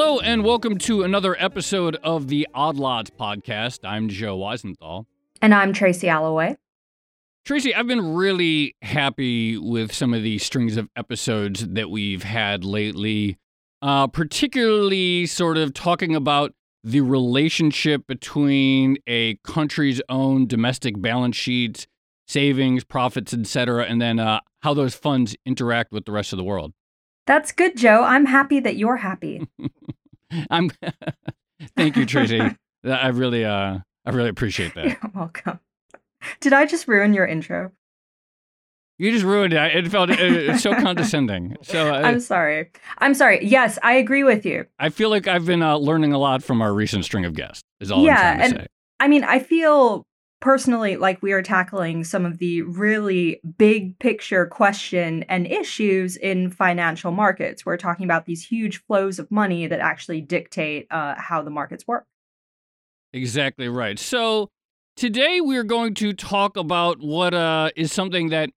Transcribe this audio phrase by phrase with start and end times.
[0.00, 3.80] Hello, and welcome to another episode of the Odd Lots podcast.
[3.82, 5.06] I'm Joe Weisenthal.
[5.42, 6.56] And I'm Tracy Alloway.
[7.44, 12.62] Tracy, I've been really happy with some of the strings of episodes that we've had
[12.62, 13.38] lately,
[13.82, 16.54] uh, particularly sort of talking about
[16.84, 21.88] the relationship between a country's own domestic balance sheets,
[22.28, 26.44] savings, profits, etc., and then uh, how those funds interact with the rest of the
[26.44, 26.72] world.
[27.28, 28.04] That's good, Joe.
[28.04, 29.46] I'm happy that you're happy.
[30.50, 30.70] I'm.
[31.76, 32.40] Thank you, Tracy.
[32.84, 34.86] I really, uh, I really appreciate that.
[34.86, 35.60] You're welcome.
[36.40, 37.72] Did I just ruin your intro?
[38.96, 39.76] You just ruined it.
[39.76, 41.56] It felt it's so condescending.
[41.62, 42.70] So uh, I'm sorry.
[42.96, 43.44] I'm sorry.
[43.44, 44.64] Yes, I agree with you.
[44.78, 47.62] I feel like I've been uh, learning a lot from our recent string of guests.
[47.78, 48.66] Is all yeah, I'm trying to and, say.
[49.00, 50.06] I mean, I feel
[50.40, 56.50] personally like we are tackling some of the really big picture question and issues in
[56.50, 57.66] financial markets.
[57.66, 61.86] We're talking about these huge flows of money that actually dictate uh, how the markets
[61.86, 62.04] work.
[63.12, 63.98] Exactly right.
[63.98, 64.48] So
[64.96, 68.50] today we're going to talk about what uh, is something that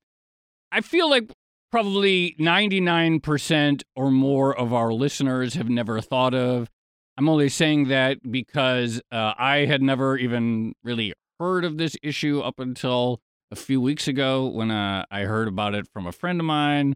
[0.71, 1.31] I feel like
[1.71, 6.69] probably 99% or more of our listeners have never thought of.
[7.17, 12.39] I'm only saying that because uh, I had never even really heard of this issue
[12.39, 16.39] up until a few weeks ago when uh, I heard about it from a friend
[16.39, 16.95] of mine,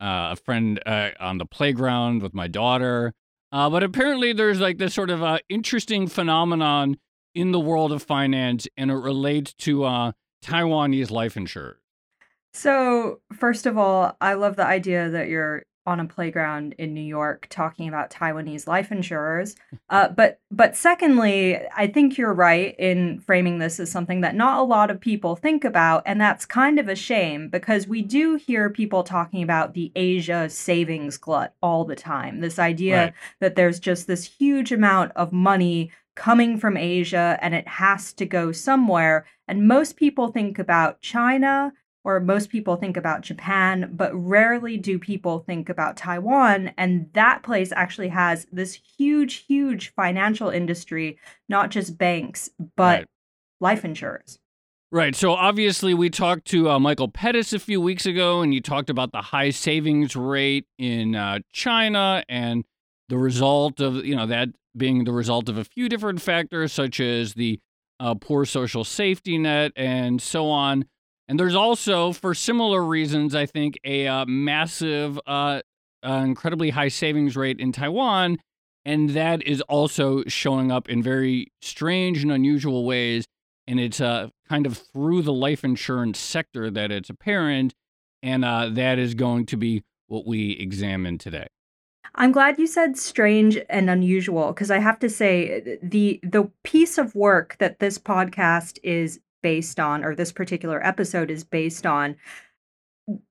[0.00, 3.14] uh, a friend uh, on the playground with my daughter.
[3.52, 6.96] Uh, but apparently, there's like this sort of uh, interesting phenomenon
[7.36, 10.10] in the world of finance, and it relates to uh,
[10.44, 11.78] Taiwanese life insurers.
[12.52, 17.02] So, first of all, I love the idea that you're on a playground in New
[17.02, 19.56] York talking about Taiwanese life insurers.
[19.90, 24.60] Uh, but but secondly, I think you're right in framing this as something that not
[24.60, 28.36] a lot of people think about, and that's kind of a shame because we do
[28.36, 32.40] hear people talking about the Asia savings glut all the time.
[32.40, 33.14] This idea right.
[33.40, 38.26] that there's just this huge amount of money coming from Asia and it has to
[38.26, 39.26] go somewhere.
[39.48, 41.72] And most people think about China
[42.04, 46.72] or most people think about Japan, but rarely do people think about Taiwan.
[46.76, 53.06] And that place actually has this huge, huge financial industry, not just banks, but right.
[53.60, 54.38] life insurers.
[54.92, 55.16] Right.
[55.16, 58.90] So obviously, we talked to uh, Michael Pettis a few weeks ago, and you talked
[58.90, 62.64] about the high savings rate in uh, China and
[63.08, 67.00] the result of, you know, that being the result of a few different factors, such
[67.00, 67.58] as the
[67.98, 70.84] uh, poor social safety net and so on.
[71.28, 75.62] And there's also, for similar reasons, I think, a uh, massive, uh,
[76.02, 78.38] uh, incredibly high savings rate in Taiwan.
[78.84, 83.24] And that is also showing up in very strange and unusual ways.
[83.66, 87.72] And it's uh, kind of through the life insurance sector that it's apparent.
[88.22, 91.46] And uh, that is going to be what we examine today.
[92.16, 96.96] I'm glad you said strange and unusual because I have to say the the piece
[96.96, 102.16] of work that this podcast is based on, or this particular episode is based on.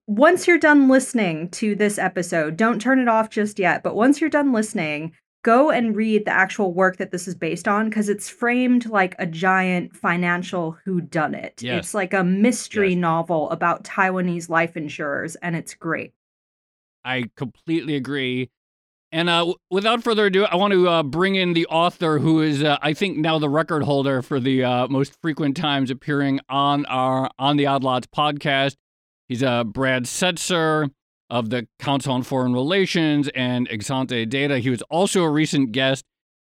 [0.06, 4.22] Once you're done listening to this episode, don't turn it off just yet, but once
[4.22, 5.12] you're done listening,
[5.44, 9.16] go and read the actual work that this is based on because it's framed like
[9.18, 11.64] a giant financial whodunit.
[11.64, 11.80] Yes.
[11.80, 13.00] It's like a mystery yes.
[13.00, 16.14] novel about Taiwanese life insurers, and it's great.
[17.04, 18.52] I completely agree.
[19.14, 22.64] And uh, without further ado, I want to uh, bring in the author who is,
[22.64, 26.88] uh, I think, now the record holder for the uh, most frequent times appearing on
[26.88, 28.76] our on the Odd Lots podcast.
[29.30, 30.90] He's uh, Brad Setser
[31.30, 34.58] of the Council on Foreign Relations and Exante Data.
[34.58, 36.06] He was also a recent guest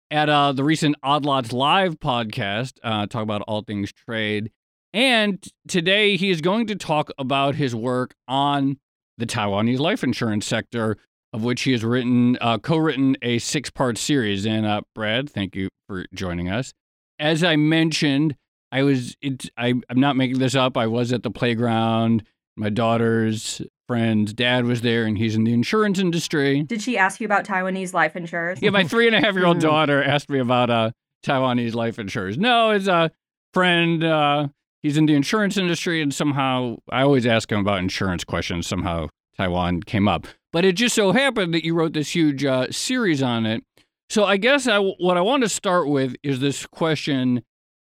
[0.09, 4.51] at uh, the recent Odd Lots Live podcast, uh, talk about all things trade.
[4.93, 8.77] And today he is going to talk about his work on
[9.17, 10.95] the Taiwanese life insurance sector,
[11.33, 14.45] of which he has written, uh, co-written a six-part series.
[14.45, 16.73] And uh, Brad, thank you for joining us.
[17.19, 18.35] As I mentioned,
[18.71, 20.77] I was it, I, I'm not making this up.
[20.77, 22.23] I was at the playground.
[22.55, 26.63] My daughter's friend's dad was there, and he's in the insurance industry.
[26.63, 28.59] Did she ask you about Taiwanese life insurers?
[28.61, 30.91] Yeah, my three and a half year old daughter asked me about uh,
[31.25, 32.37] Taiwanese life insurers.
[32.37, 33.11] No, it's a
[33.53, 34.03] friend.
[34.03, 34.47] Uh,
[34.81, 38.67] he's in the insurance industry, and somehow I always ask him about insurance questions.
[38.67, 40.27] Somehow Taiwan came up.
[40.53, 43.63] But it just so happened that you wrote this huge uh, series on it.
[44.09, 47.43] So I guess I, what I want to start with is this question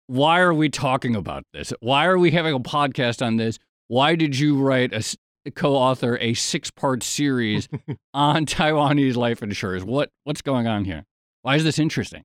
[0.07, 1.73] why are we talking about this?
[1.81, 3.59] Why are we having a podcast on this?
[3.87, 7.67] Why did you write a co-author a six-part series
[8.13, 9.83] on Taiwanese life insurers?
[9.83, 11.03] What what's going on here?
[11.41, 12.23] Why is this interesting?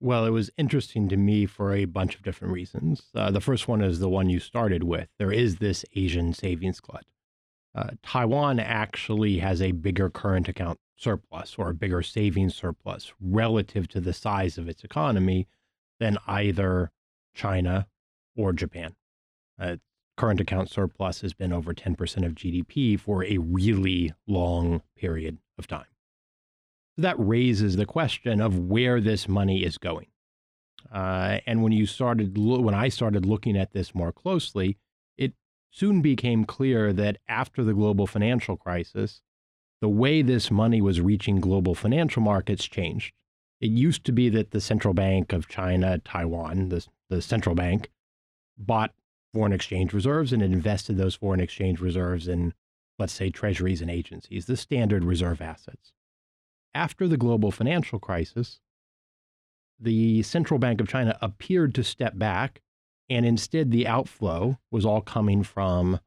[0.00, 3.02] Well, it was interesting to me for a bunch of different reasons.
[3.14, 5.08] Uh, the first one is the one you started with.
[5.18, 7.04] There is this Asian savings glut.
[7.74, 13.88] Uh, Taiwan actually has a bigger current account surplus or a bigger savings surplus relative
[13.88, 15.46] to the size of its economy
[15.98, 16.90] than either
[17.34, 17.86] China
[18.36, 18.96] or Japan.
[19.58, 19.76] Uh,
[20.16, 25.66] current account surplus has been over 10% of GDP for a really long period of
[25.66, 25.86] time.
[26.96, 30.08] So that raises the question of where this money is going.
[30.92, 34.76] Uh, and when you started, when I started looking at this more closely,
[35.70, 39.22] soon became clear that after the global financial crisis,
[39.80, 43.14] the way this money was reaching global financial markets changed.
[43.60, 47.90] It used to be that the central bank of China, Taiwan, the, the central bank,
[48.58, 48.92] bought
[49.32, 52.52] foreign exchange reserves and invested those foreign exchange reserves in,
[52.98, 55.92] let's say, treasuries and agencies, the standard reserve assets.
[56.74, 58.60] After the global financial crisis,
[59.78, 62.60] the central bank of China appeared to step back,
[63.10, 66.00] and instead the outflow was all coming from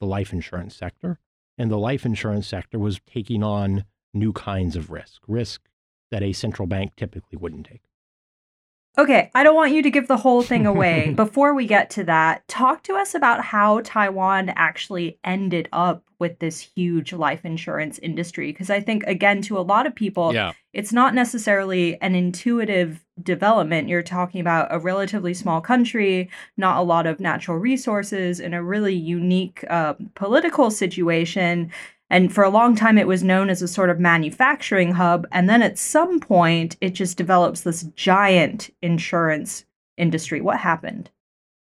[0.00, 1.18] the life insurance sector.
[1.58, 5.62] And the life insurance sector was taking on new kinds of risk, risk
[6.12, 7.82] that a central bank typically wouldn't take.
[8.96, 11.12] Okay, I don't want you to give the whole thing away.
[11.16, 16.38] Before we get to that, talk to us about how Taiwan actually ended up with
[16.40, 18.50] this huge life insurance industry.
[18.50, 20.52] Because I think, again, to a lot of people, Yeah.
[20.72, 23.88] it's not necessarily an intuitive development.
[23.88, 28.62] You're talking about a relatively small country, not a lot of natural resources, in a
[28.62, 31.70] really unique uh, political situation.
[32.10, 35.26] And for a long time, it was known as a sort of manufacturing hub.
[35.30, 39.64] And then at some point, it just develops this giant insurance
[39.96, 40.40] industry.
[40.40, 41.10] What happened?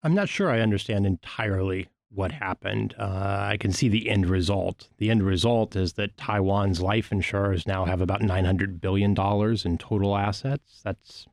[0.03, 2.95] I'm not sure I understand entirely what happened.
[2.99, 4.89] Uh, I can see the end result.
[4.99, 10.17] The end result is that Taiwan's life insurers now have about $900 billion in total
[10.17, 10.81] assets.
[10.85, 11.27] That's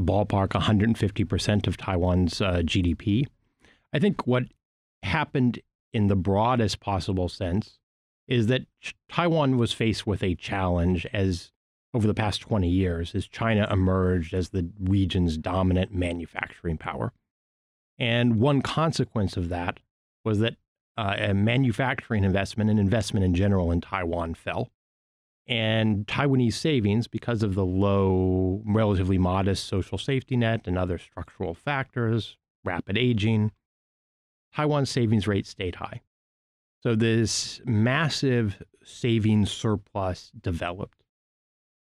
[0.00, 3.26] ballpark 150% of Taiwan's uh, GDP.
[3.92, 4.44] I think what
[5.02, 5.60] happened
[5.92, 7.78] in the broadest possible sense
[8.28, 8.66] is that
[9.08, 11.52] Taiwan was faced with a challenge as
[11.94, 17.12] over the past 20 years as China emerged as the region's dominant manufacturing power.
[17.98, 19.80] And one consequence of that
[20.24, 20.56] was that
[20.98, 24.70] uh, a manufacturing investment and investment in general in Taiwan fell.
[25.48, 31.54] And Taiwanese savings, because of the low, relatively modest social safety net and other structural
[31.54, 33.52] factors, rapid aging,
[34.54, 36.00] Taiwan's savings rate stayed high.
[36.82, 41.02] So this massive savings surplus developed.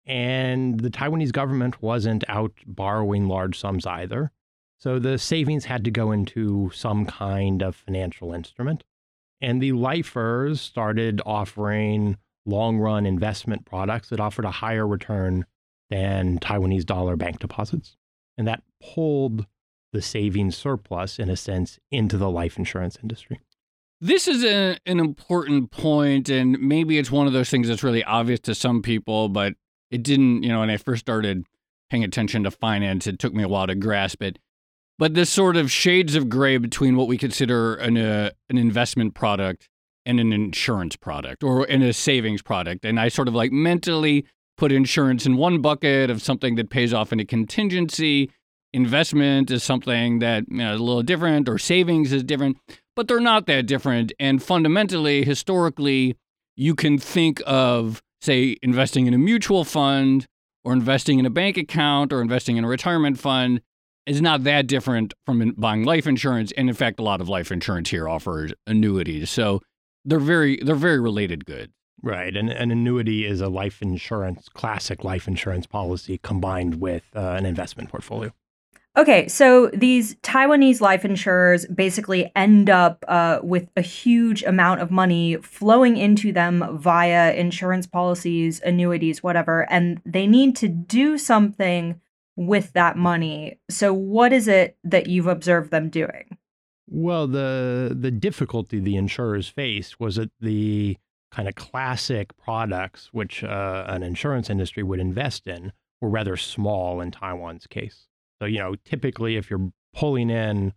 [0.07, 4.31] And the Taiwanese government wasn't out borrowing large sums either.
[4.79, 8.85] So the savings had to go into some kind of financial instrument.
[9.41, 12.17] And the lifers started offering
[12.49, 15.45] long run investment products that offered a higher return
[15.91, 17.97] than Taiwanese dollar bank deposits.
[18.37, 19.47] And that pulled
[19.93, 23.41] the savings surplus, in a sense, into the life insurance industry.
[24.01, 28.05] This is a, an important point, and maybe it's one of those things that's really
[28.05, 29.55] obvious to some people, but
[29.91, 31.45] it didn't, you know, when I first started
[31.91, 34.39] paying attention to finance, it took me a while to grasp it.
[34.99, 39.15] But this sort of shades of gray between what we consider an, uh, an investment
[39.15, 39.69] product
[40.09, 42.85] and an insurance product or in a savings product.
[42.85, 44.25] And I sort of like mentally
[44.57, 48.31] put insurance in one bucket of something that pays off in a contingency.
[48.73, 52.57] Investment is something that you know, is a little different, or savings is different,
[52.97, 54.13] but they're not that different.
[54.19, 56.17] And fundamentally, historically,
[56.57, 60.27] you can think of, say, investing in a mutual fund
[60.65, 63.61] or investing in a bank account or investing in a retirement fund
[64.07, 66.51] is not that different from buying life insurance.
[66.57, 69.29] And in fact, a lot of life insurance here offers annuities.
[69.29, 69.61] So
[70.09, 71.73] they're very they're very related goods.
[72.03, 72.37] Right.
[72.37, 77.45] And an annuity is a life insurance, classic life insurance policy combined with uh, an
[77.45, 78.33] investment portfolio.
[78.97, 84.91] Okay, so these Taiwanese life insurers basically end up uh, with a huge amount of
[84.91, 92.01] money flowing into them via insurance policies, annuities, whatever, and they need to do something
[92.35, 93.61] with that money.
[93.71, 96.37] So, what is it that you've observed them doing?
[96.91, 100.97] Well, the the difficulty the insurers faced was that the
[101.31, 107.01] kind of classic products which uh, an insurance industry would invest in were rather small
[107.03, 108.09] in Taiwan's case.
[108.41, 110.73] So, you know, typically if you're pulling in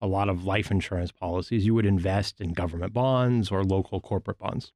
[0.00, 4.38] a lot of life insurance policies, you would invest in government bonds or local corporate
[4.38, 4.72] bonds.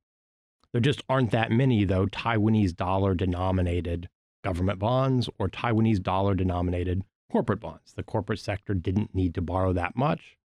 [0.73, 4.09] There just aren't that many, though, Taiwanese dollar denominated
[4.45, 7.02] government bonds or Taiwanese dollar denominated
[7.33, 7.95] corporate bonds.
[7.95, 10.37] The corporate sector didn't need to borrow that much,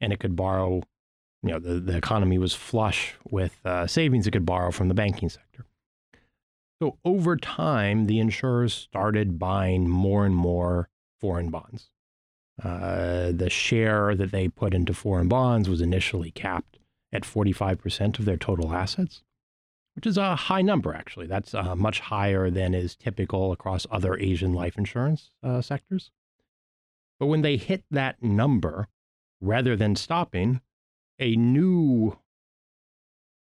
[0.00, 0.82] and it could borrow,
[1.42, 4.94] you know, the, the economy was flush with uh, savings it could borrow from the
[4.94, 5.64] banking sector.
[6.80, 10.88] So over time, the insurers started buying more and more
[11.20, 11.90] foreign bonds.
[12.62, 16.78] Uh, the share that they put into foreign bonds was initially capped
[17.12, 19.22] at 45% of their total assets.
[19.94, 21.26] which is a high number, actually.
[21.26, 26.12] That's uh, much higher than is typical across other Asian life insurance uh, sectors.
[27.18, 28.86] But when they hit that number,
[29.40, 30.60] rather than stopping,
[31.18, 32.18] a new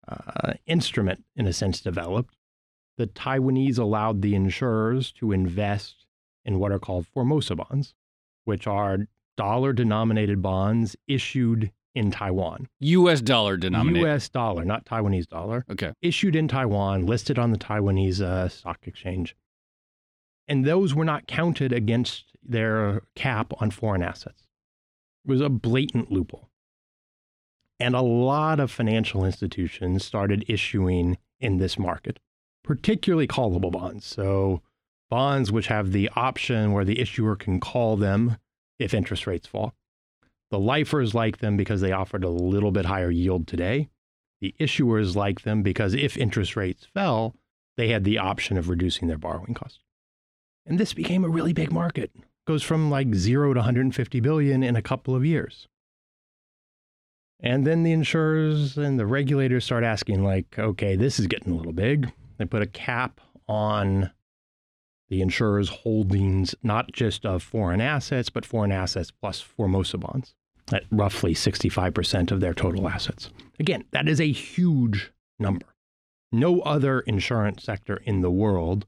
[0.08, 2.36] uh, instrument, in a sense, developed.
[2.98, 6.06] The Taiwanese allowed the insurers to invest
[6.46, 7.94] in what are called Formosa bonds,
[8.46, 12.68] which are dollar denominated bonds issued in Taiwan.
[12.80, 13.22] U.S.
[13.22, 14.06] dollar denominated.
[14.06, 14.30] U.S.
[14.30, 15.66] dollar, not Taiwanese dollar.
[15.70, 15.94] Okay.
[16.02, 19.36] Issued in Taiwan, listed on the Taiwanese uh, stock exchange.
[20.48, 24.47] And those were not counted against their cap on foreign assets.
[25.28, 26.50] It was a blatant loophole.
[27.82, 32.20] And a lot of financial institutions started issuing in this market,
[32.64, 34.06] particularly callable bonds.
[34.06, 34.62] So,
[35.10, 38.38] bonds which have the option where the issuer can call them
[38.80, 39.74] if interest rates fall.
[40.50, 43.90] The lifers like them because they offered a little bit higher yield today.
[44.40, 47.36] The issuers like them because if interest rates fell,
[47.76, 49.80] they had the option of reducing their borrowing costs.
[50.66, 52.12] And this became a really big market.
[52.48, 55.68] Goes from like 0 to 150 billion in a couple of years.
[57.42, 61.56] And then the insurers and the regulators start asking like, okay, this is getting a
[61.56, 62.12] little big.
[62.38, 64.12] They put a cap on
[65.10, 70.34] the insurer's holdings, not just of foreign assets, but foreign assets plus Formosa bonds
[70.72, 73.30] at roughly 65% of their total assets.
[73.60, 75.66] Again, that is a huge number.
[76.32, 78.86] No other insurance sector in the world,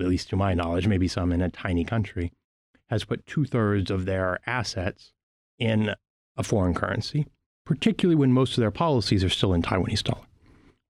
[0.00, 2.32] at least to my knowledge, maybe some in a tiny country,
[2.88, 5.12] has put two thirds of their assets
[5.58, 5.94] in
[6.36, 7.26] a foreign currency,
[7.64, 10.26] particularly when most of their policies are still in Taiwanese dollar.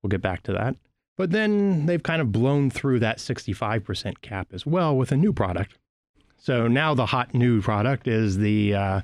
[0.03, 0.77] We'll get back to that.
[1.17, 5.33] But then they've kind of blown through that 65% cap as well with a new
[5.33, 5.79] product.
[6.37, 9.01] So now the hot new product is the uh,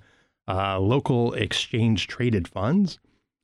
[0.47, 2.99] uh, local exchange traded funds,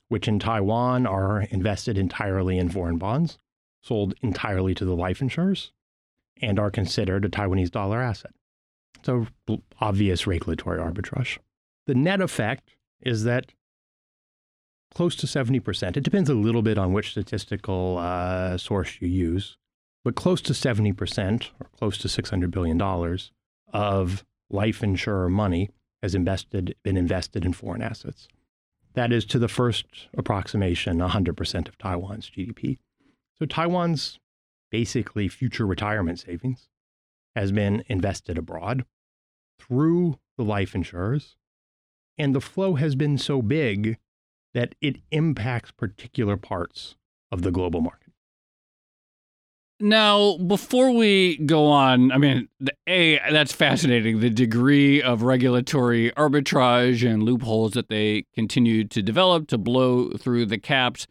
[0.08, 3.38] which in Taiwan are invested entirely in foreign bonds,
[3.82, 5.72] sold entirely to the life insurers,
[6.42, 8.32] and are considered a Taiwanese dollar asset.
[9.02, 9.26] So
[9.80, 11.38] obvious regulatory arbitrage.
[11.86, 13.52] The net effect is that
[14.94, 15.96] close to 70%.
[15.96, 19.56] It depends a little bit on which statistical uh, source you use,
[20.04, 22.80] but close to 70% or close to $600 billion
[23.72, 25.70] of life insurer money
[26.02, 28.28] has invested, been invested in foreign assets.
[28.94, 29.86] That is to the first
[30.16, 32.78] approximation 100% of Taiwan's GDP.
[33.38, 34.18] So Taiwan's
[34.70, 36.68] basically future retirement savings
[37.36, 38.84] has been invested abroad
[39.60, 41.36] through the life insurers.
[42.16, 43.98] And the flow has been so big
[44.54, 46.96] that it impacts particular parts
[47.30, 48.12] of the global market.
[49.80, 54.18] Now, before we go on, I mean, the, A, that's fascinating.
[54.18, 60.46] The degree of regulatory arbitrage and loopholes that they continue to develop to blow through
[60.46, 61.06] the caps.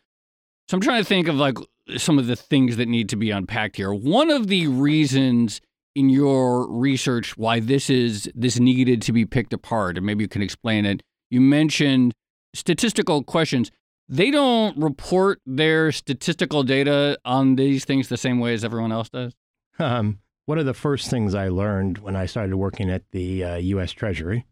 [0.67, 1.57] So I'm trying to think of like
[1.95, 3.93] some of the things that need to be unpacked here.
[3.93, 5.61] One of the reasons
[5.97, 10.27] in your research why this is this needed to be picked apart, and maybe you
[10.27, 11.01] can explain it.
[11.31, 12.13] You mentioned
[12.53, 13.71] statistical questions,
[14.07, 19.09] they don't report their statistical data on these things the same way as everyone else
[19.09, 19.33] does?
[19.79, 23.55] Um, one of the first things I learned when I started working at the uh,
[23.55, 23.91] U.S.
[23.91, 24.45] Treasury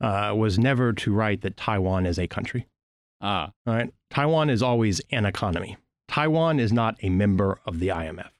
[0.00, 2.66] uh, was never to write that Taiwan is a country.
[3.20, 3.52] Ah.
[3.66, 3.92] All right.
[4.10, 5.76] Taiwan is always an economy.
[6.08, 8.30] Taiwan is not a member of the IMF.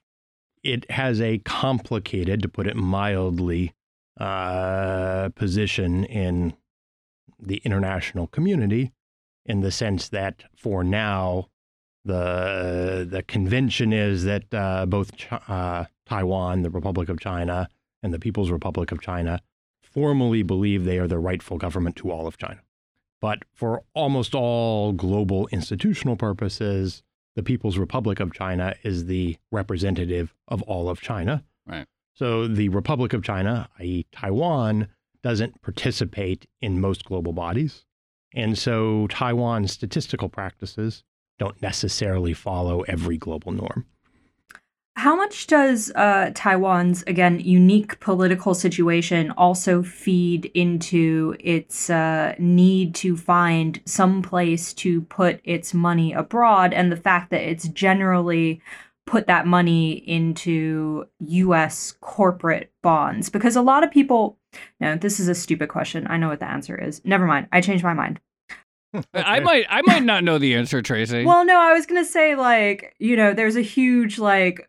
[0.63, 3.73] It has a complicated, to put it mildly,
[4.19, 6.53] uh, position in
[7.39, 8.91] the international community
[9.45, 11.47] in the sense that for now,
[12.05, 17.69] the the convention is that uh, both Ch- uh, Taiwan, the Republic of China,
[18.03, 19.41] and the People's Republic of China
[19.81, 22.61] formally believe they are the rightful government to all of China.
[23.21, 27.03] But for almost all global institutional purposes,
[27.39, 31.41] the People's Republic of China is the representative of all of China.
[31.65, 31.85] Right.
[32.13, 34.89] So the Republic of China, i.e., Taiwan,
[35.23, 37.85] doesn't participate in most global bodies.
[38.35, 41.05] And so Taiwan's statistical practices
[41.37, 43.85] don't necessarily follow every global norm.
[44.99, 52.95] How much does uh, Taiwan's, again, unique political situation also feed into its uh, need
[52.95, 58.61] to find some place to put its money abroad and the fact that it's generally
[59.07, 63.29] put that money into US corporate bonds?
[63.29, 64.37] Because a lot of people,
[64.81, 66.07] no, this is a stupid question.
[66.09, 67.01] I know what the answer is.
[67.05, 67.47] Never mind.
[67.53, 68.19] I changed my mind.
[69.13, 71.23] I might I might not know the answer, Tracy.
[71.23, 74.68] Well, no, I was going to say like, you know, there's a huge like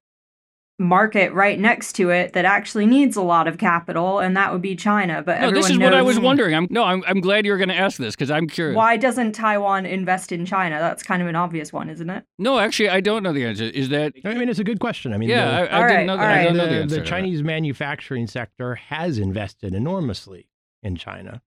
[0.81, 4.63] market right next to it that actually needs a lot of capital, and that would
[4.63, 5.23] be China.
[5.23, 6.55] But no, this is knows, what I was wondering.
[6.55, 8.77] I'm no, I'm, I'm glad you're going to ask this because I'm curious.
[8.77, 10.79] Why doesn't Taiwan invest in China?
[10.79, 12.25] That's kind of an obvious one, isn't it?
[12.39, 13.65] No, actually, I don't know the answer.
[13.65, 14.15] Is that?
[14.25, 15.13] I mean, it's a good question.
[15.13, 16.23] I mean, yeah, the, I, I didn't right, know that.
[16.23, 17.01] all I don't know the, the answer.
[17.01, 17.07] the.
[17.07, 20.49] Chinese manufacturing sector has invested enormously
[20.83, 21.43] in China.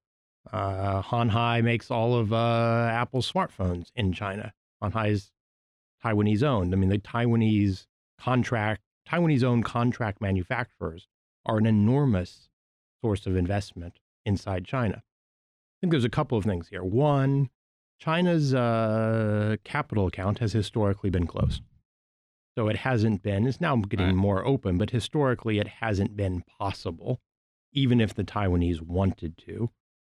[0.52, 4.54] Uh, Hon Hai makes all of uh, Apple's smartphones in China.
[4.82, 5.32] Hon Hai is
[6.04, 6.74] Taiwanese owned.
[6.74, 7.88] I mean, the Taiwanese
[8.20, 11.08] contract, Taiwanese owned contract manufacturers
[11.46, 12.50] are an enormous
[13.02, 14.98] source of investment inside China.
[15.04, 16.84] I think there's a couple of things here.
[16.84, 17.50] One,
[18.00, 21.62] China's uh, capital account has historically been closed.
[22.58, 24.16] So it hasn't been, it's now getting Right.
[24.16, 27.20] more open, but historically it hasn't been possible,
[27.74, 29.72] even if the Taiwanese wanted to,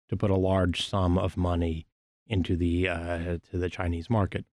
[0.09, 1.85] to put a large sum of money
[2.27, 4.45] into the uh, to the Chinese market.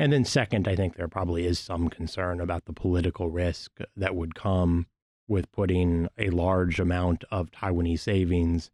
[0.00, 4.16] And then second, I think there probably is some concern about the political risk that
[4.16, 4.86] would come
[5.28, 8.70] with putting a large amount of Taiwanese savings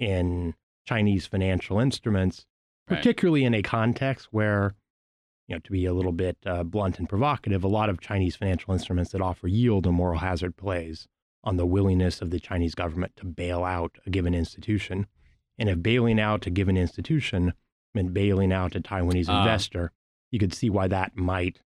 [0.00, 0.54] in
[0.84, 2.44] Chinese financial instruments,
[2.90, 2.96] Right.
[2.96, 4.74] particularly in a context where,
[5.46, 8.34] you know, to be a little bit uh, blunt and provocative, a lot of Chinese
[8.34, 11.06] financial instruments that offer yield and moral hazard plays
[11.44, 15.06] on the willingness of the Chinese government to bail out a given institution.
[15.56, 17.52] And if bailing out a given institution
[17.94, 19.42] meant bailing out a Taiwanese Ah.
[19.42, 19.92] investor,
[20.34, 21.60] you could see why that might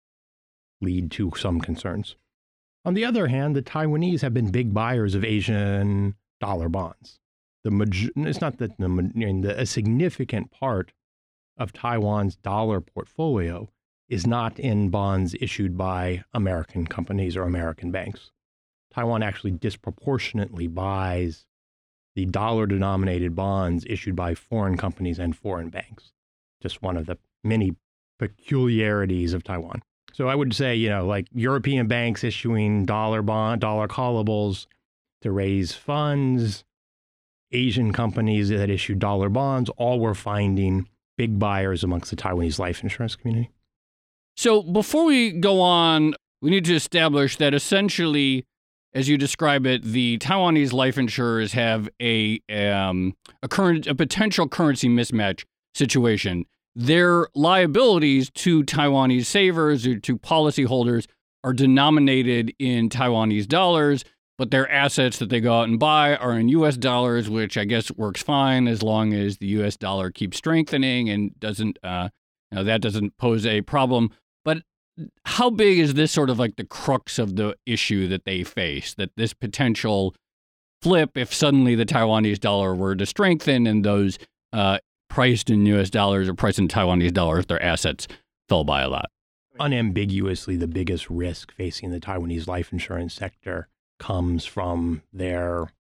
[0.81, 2.17] lead to some concerns.
[2.87, 7.21] On the other hand, the Taiwanese have been big buyers of Asian dollar bonds.
[7.63, 10.95] The it's not that the, the, a significant part
[11.59, 13.69] of Taiwan's dollar portfolio
[14.09, 18.31] is not in bonds issued by American companies or American banks.
[18.95, 21.45] Taiwan actually disproportionately buys
[22.15, 26.13] the dollar denominated bonds issued by foreign companies and foreign banks.
[26.63, 27.77] Just one of the many
[28.29, 29.83] peculiarities of Taiwan.
[30.13, 34.69] So I would say, you know, like European banks issuing dollar bond, dollar callables
[35.23, 36.65] to raise funds,
[37.53, 42.83] Asian companies that issue dollar bonds, all were finding big buyers amongst the Taiwanese life
[42.83, 43.51] insurance community.
[44.37, 48.47] So before we go on, we need to establish that essentially,
[48.93, 54.49] as you describe it, the Taiwanese life insurers have a um, a current a potential
[54.49, 56.47] currency mismatch situation.
[56.77, 61.07] Their liabilities to Taiwanese savers or to policyholders
[61.45, 64.05] are denominated in Taiwanese dollars,
[64.39, 66.77] but their assets that they go out and buy are in U.S.
[66.77, 69.77] dollars, which I guess works fine as long as the U.S.
[69.77, 72.09] dollar keeps strengthening and doesn't, uh,
[72.51, 74.11] you know, that doesn't pose a problem.
[74.45, 74.63] But
[75.27, 78.95] how big is this sort of like the crux of the issue that they face?
[78.95, 80.15] That this potential
[80.83, 84.19] flip, if suddenly the Taiwanese dollar were to strengthen and those
[84.53, 84.79] uh,
[85.15, 85.91] priced in U.S.
[85.91, 88.09] dollars or priced in Taiwanese dollars, their assets
[88.49, 89.11] fell by a lot.
[89.61, 93.69] Unambiguously, the biggest risk facing the Taiwanese life insurance sector
[94.01, 95.73] comes from their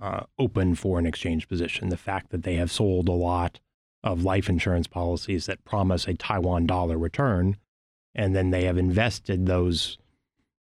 [0.00, 1.88] uh, open foreign exchange position.
[1.88, 3.58] The fact that they have sold a lot
[4.04, 7.56] of life insurance policies that promise a Taiwan dollar return,
[8.14, 9.98] and then they have invested those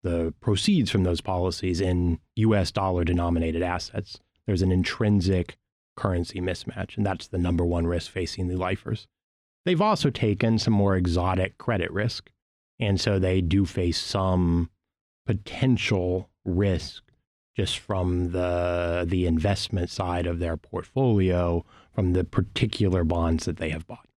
[0.04, 2.70] the proceeds from those policies in U.S.
[2.70, 4.20] dollar denominated assets.
[4.46, 5.56] There's an intrinsic
[5.96, 9.06] currency mismatch, and that's the number one risk facing the lifers.
[9.64, 12.30] They've also taken some more exotic credit risk,
[12.80, 14.70] and so they do face some
[15.26, 17.02] potential risk
[17.56, 23.70] just from the the investment side of their portfolio from the particular bonds that they
[23.70, 24.08] have bought.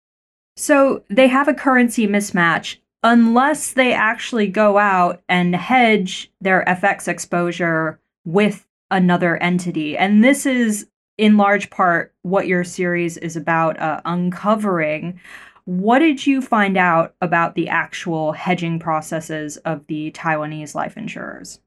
[0.58, 7.08] So they have a currency mismatch unless they actually go out and hedge their FX
[7.08, 9.98] exposure with another entity.
[9.98, 15.20] And this is in large part what your series is about uh, uncovering.
[15.66, 21.60] What did you find out about the actual hedging processes of the Taiwanese life insurers?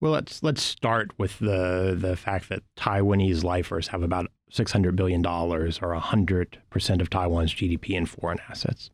[0.00, 4.96] Well, let's let's start with the the fact that Taiwanese lifers have about six hundred
[4.96, 8.90] billion dollars, or hundred percent of Taiwan's GDP in foreign assets.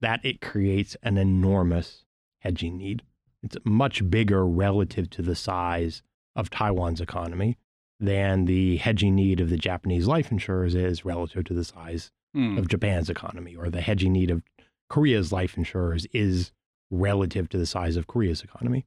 [0.00, 2.04] That it creates an enormous
[2.38, 3.02] hedging need.
[3.42, 6.02] It's much bigger relative to the size
[6.36, 7.56] of Taiwan's economy
[8.02, 12.56] than the hedging need of the Japanese life insurers is relative to the size Hmm.
[12.56, 14.42] of Japan's economy, or the hedging need of
[14.88, 16.50] Korea's life insurers is
[16.90, 18.86] relative to the size of Korea's economy.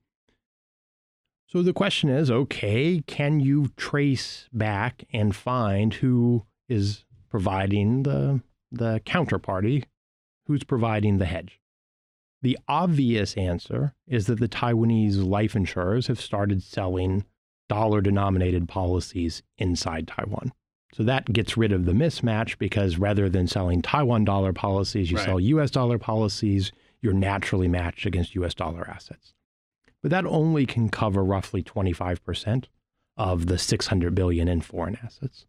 [1.47, 8.41] So the question is okay, can you trace back and find who is providing the,
[8.71, 9.83] the counterparty,
[10.47, 11.61] who's providing the hedge?
[12.41, 17.25] The obvious answer is that the Taiwanese life insurers have started selling
[17.67, 20.51] dollar denominated policies inside Taiwan.
[20.93, 25.17] So that gets rid of the mismatch because rather than selling Taiwan dollar policies, you
[25.17, 25.25] Right.
[25.25, 29.33] sell US dollar policies, you're naturally matched against US dollar assets.
[30.01, 32.65] but that only can cover roughly 25%
[33.17, 35.47] of the 600 billion in foreign assets.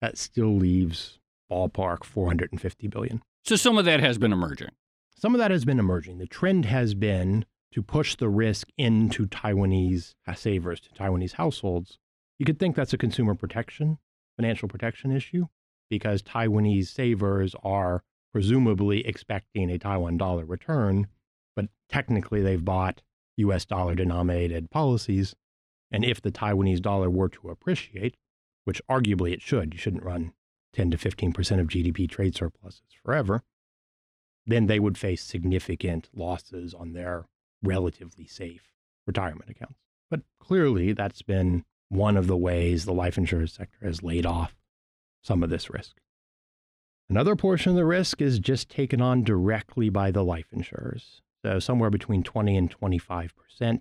[0.00, 3.22] That still leaves ballpark 450 billion.
[3.44, 4.70] So some of that has been emerging.
[5.16, 6.18] Some of that has been emerging.
[6.18, 11.98] The trend has been to push the risk into Taiwanese savers, to Taiwanese households.
[12.38, 13.98] You could think that's a consumer protection,
[14.36, 15.46] financial protection issue,
[15.88, 21.06] because Taiwanese savers are presumably expecting a Taiwan dollar return,
[21.54, 23.02] but technically they've bought
[23.36, 25.34] US dollar denominated policies.
[25.90, 28.16] And if the Taiwanese dollar were to appreciate,
[28.64, 30.32] which arguably it should, you shouldn't run
[30.72, 33.42] 10 to 15% of GDP trade surpluses forever,
[34.46, 37.26] then they would face significant losses on their
[37.62, 38.72] relatively safe
[39.06, 39.78] retirement accounts.
[40.10, 44.54] But clearly, that's been one of the ways the life insurance sector has laid off
[45.22, 45.96] some of this risk.
[47.08, 51.20] Another portion of the risk is just taken on directly by the life insurers.
[51.44, 53.30] So, somewhere between 20 and 25%,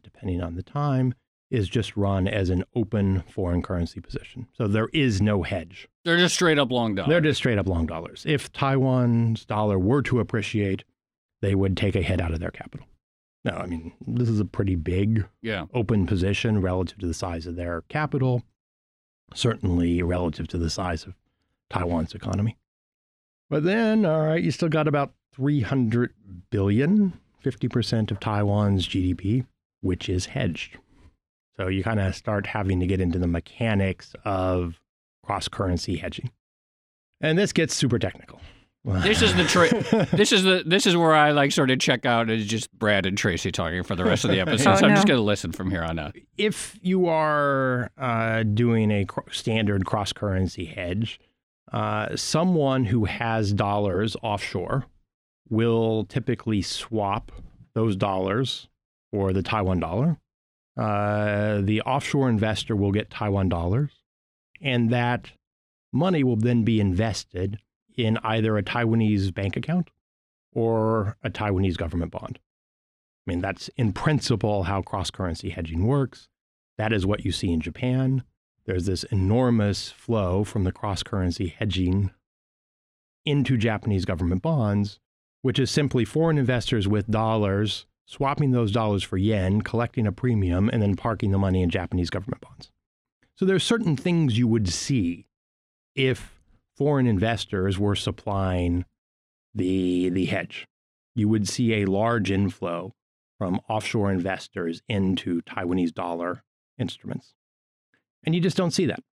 [0.04, 1.14] depending on the time,
[1.52, 4.48] is just run as an open foreign currency position.
[4.54, 5.88] So there is no hedge.
[6.06, 7.10] They're just straight up long dollars.
[7.10, 8.24] They're just straight up long dollars.
[8.26, 10.86] If Taiwan's dollar were to appreciate,
[11.42, 12.88] they would take a hit out of their capital.
[13.44, 15.66] No, I mean, this is a pretty big yeah.
[15.74, 18.44] open position relative to the size of their capital,
[19.34, 21.16] certainly relative to the size of
[21.70, 22.58] Taiwan's economy.
[23.50, 26.14] But then, all right, you still got about 300
[26.52, 29.46] billion, 50% of Taiwan's GDP,
[29.82, 30.78] which is hedged.
[31.58, 34.80] So you kind of start having to get into the mechanics of
[35.24, 36.32] cross currency hedging.
[37.20, 38.40] And this gets super technical.
[38.84, 42.06] This is the tra- this is the this is where I like sort of check
[42.06, 44.72] out It's just Brad and Tracy talking for the rest of the episode.
[44.72, 44.96] Oh, so I'm no.
[44.96, 46.16] just going to listen from here on out.
[46.38, 51.20] If you are uh, doing a cr- standard cross currency hedge,
[51.72, 54.86] uh, someone who has dollars offshore
[55.50, 57.32] will typically swap
[57.74, 58.68] those dollars
[59.12, 60.18] for the Taiwan dollar.
[60.76, 63.92] Uh, the offshore investor will get Taiwan dollars,
[64.60, 65.32] and that
[65.94, 67.60] money will then be invested
[67.96, 69.90] in either a Taiwanese bank account
[70.54, 72.40] or a Taiwanese government bond.
[73.26, 76.28] I mean, that's in principle how cross currency hedging works.
[76.78, 78.24] That is what you see in Japan.
[78.66, 82.12] There's this enormous flow from the cross currency hedging
[83.26, 85.00] into Japanese government bonds,
[85.42, 90.70] which is simply foreign investors with dollars swapping those dollars for yen, collecting a premium,
[90.70, 92.70] and then parking the money in Japanese government bonds.
[93.36, 95.28] So there are certain things you would see
[95.96, 96.41] if
[96.82, 98.86] foreign investors were supplying
[99.54, 100.68] the the hedge.
[101.14, 102.96] You would see a large inflow
[103.38, 106.44] from offshore investors into Taiwanese dollar
[106.80, 107.36] instruments.
[108.24, 109.04] And you just don't see that.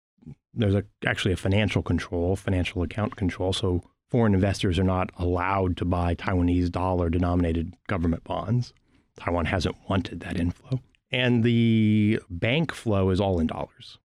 [0.51, 3.53] There's a, actually a financial control, financial account control.
[3.53, 8.73] So foreign investors are not allowed to buy Taiwanese dollar denominated government bonds.
[9.15, 10.79] Taiwan hasn't wanted that inflow.
[11.11, 13.99] And the bank flow is all in dollars.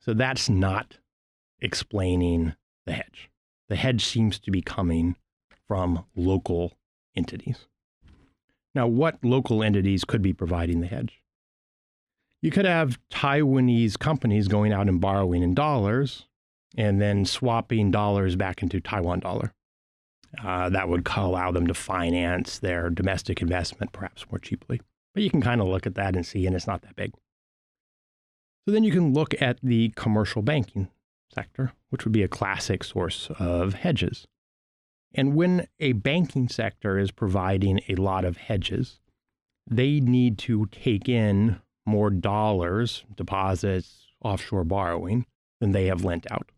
[0.00, 0.98] So that's not
[1.60, 2.54] explaining
[2.86, 3.30] the hedge.
[3.68, 5.16] The hedge seems to be coming
[5.66, 6.74] from local
[7.16, 7.66] entities.
[8.74, 11.22] Now, what local entities could be providing the hedge?
[12.42, 16.26] You could have Taiwanese companies going out and borrowing in dollars
[16.76, 19.54] and then swapping dollars back into Taiwan dollar.
[20.42, 24.80] Uh, that would allow them to finance their domestic investment perhaps more cheaply.
[25.14, 27.12] But you can kind of look at that and see, and it's not that big.
[28.66, 30.88] So then you can look at the commercial banking
[31.34, 34.26] sector, which would be a classic source of hedges.
[35.14, 39.00] And when a banking sector is providing a lot of hedges,
[39.68, 45.26] they need to take in more dollars, deposits, offshore borrowing
[45.60, 46.50] than they have lent out.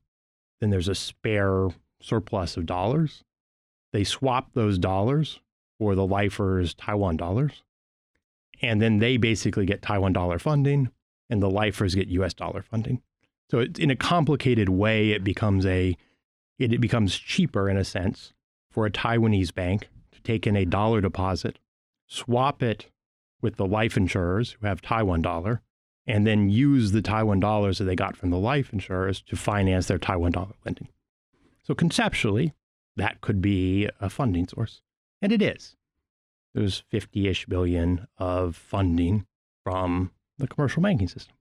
[0.61, 1.69] Then there's a spare
[2.01, 3.25] surplus of dollars.
[3.93, 5.41] They swap those dollars
[5.79, 7.63] for the lifers' Taiwan dollars.
[8.63, 10.91] And then they basically get Taiwan dollar funding,
[11.29, 13.03] and the lifers get US dollar funding.
[13.51, 15.97] So it's in a complicated way, it becomes a
[16.59, 18.33] it, it becomes cheaper in a sense
[18.71, 21.59] for a Taiwanese bank to take in a dollar deposit,
[22.07, 22.91] swap it
[23.43, 25.61] with the life insurers who have Taiwan dollar,
[26.07, 29.87] and then use the Taiwan dollars that they got from the life insurers to finance
[29.87, 30.89] their Taiwan dollar lending.
[31.63, 32.55] So conceptually,
[32.97, 34.83] that could be a funding source.
[35.21, 35.77] And it is.
[36.55, 39.27] There's 50 ish billion of funding
[39.63, 41.36] from the commercial banking system.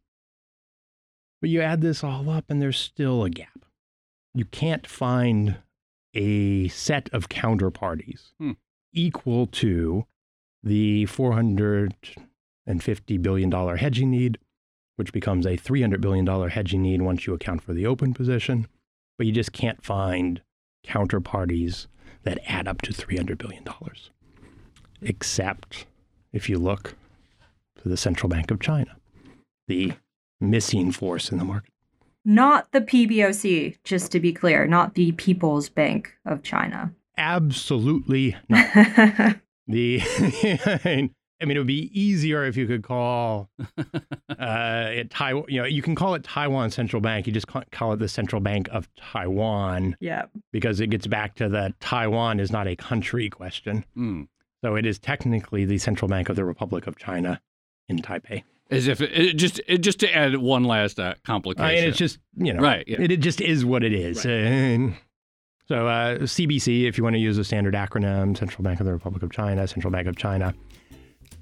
[1.41, 3.65] But you add this all up, and there's still a gap.
[4.33, 5.57] You can't find
[6.13, 8.51] a set of counterparties Hmm.
[8.93, 10.05] equal to
[10.63, 14.37] the $450 billion hedging need,
[14.95, 18.67] which becomes a $300 billion hedging need once you account for the open position.
[19.17, 20.41] But you just can't find
[20.85, 21.87] counterparties
[22.23, 23.63] that add up to $300 billion.
[25.01, 25.85] Except
[26.33, 26.95] if you look
[27.81, 28.97] to the Central Bank of China,
[29.67, 29.93] the
[30.39, 31.71] missing force in the market.
[32.23, 36.91] Not the PBOC, just to be clear, not the People's Bank of China.
[37.17, 38.67] Absolutely not.
[39.67, 40.01] the
[41.41, 43.49] I mean, it would be easier if you could call
[44.39, 45.45] uh, it Taiwan.
[45.49, 47.27] You know, you can call it Taiwan Central Bank.
[47.27, 49.97] You just can't call it the Central Bank of Taiwan.
[49.99, 50.25] yeah.
[50.53, 53.83] because it gets back to the Taiwan is not a country question.
[53.97, 54.27] Mm.
[54.63, 57.41] So it is technically the Central Bank of the Republic of China
[57.89, 58.43] in Taipei.
[58.71, 61.65] As if it, it just it, just to add one last uh, complication.
[61.65, 62.83] Uh, and it's just, you know, right.
[62.87, 63.01] Yeah.
[63.01, 64.25] it, it just is what it is.
[64.25, 64.95] And
[65.67, 68.93] so uh, CBC, if you want to use a standard acronym, Central Bank of the
[68.93, 70.53] Republic of China, Central Bank of China.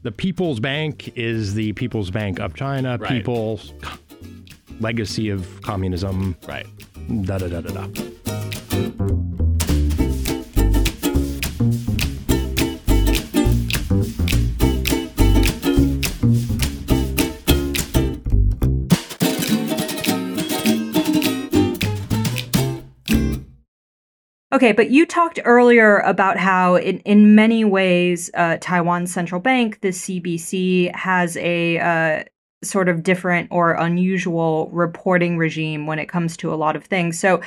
[0.01, 3.09] The People's Bank is the People's Bank of China, Right.
[3.09, 3.71] People's
[4.81, 6.67] legacy of communism, right.
[7.23, 9.12] da da da da da.
[24.53, 29.81] Okay, but you talked earlier about how, in, in many ways, uh, Taiwan's central bank,
[29.81, 32.23] the CBC, has a uh,
[32.63, 37.19] sort of different or unusual reporting regime when it comes to a lot of things.
[37.19, 37.41] So,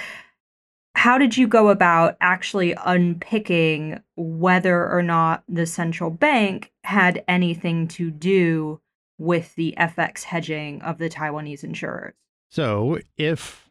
[0.97, 7.87] how did you go about actually unpicking whether or not the central bank had anything
[7.89, 8.81] to do
[9.19, 12.15] with the FX hedging of the Taiwanese insurers?
[12.51, 13.66] So if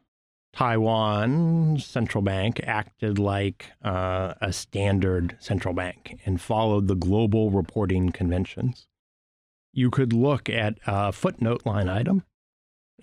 [0.56, 8.14] Taiwan central bank acted like uh, a standard central bank and followed the global reporting
[8.14, 8.88] conventions,
[9.74, 12.24] you could look at a footnote line item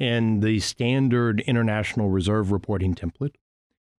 [0.00, 3.34] in the standard international reserve reporting template,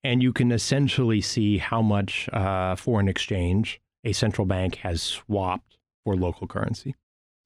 [0.03, 5.77] and you can essentially see how much uh, foreign exchange a central bank has swapped
[6.03, 6.95] for local currency.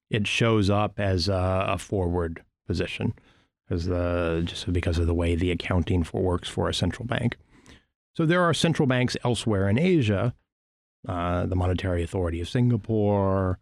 [0.09, 3.13] It shows up as a, a forward position
[3.67, 7.37] because the just because of the way the accounting for works for a central bank.
[8.15, 10.33] So there are central banks elsewhere in Asia,
[11.07, 13.59] uh, the Monetary Authority of Singapore,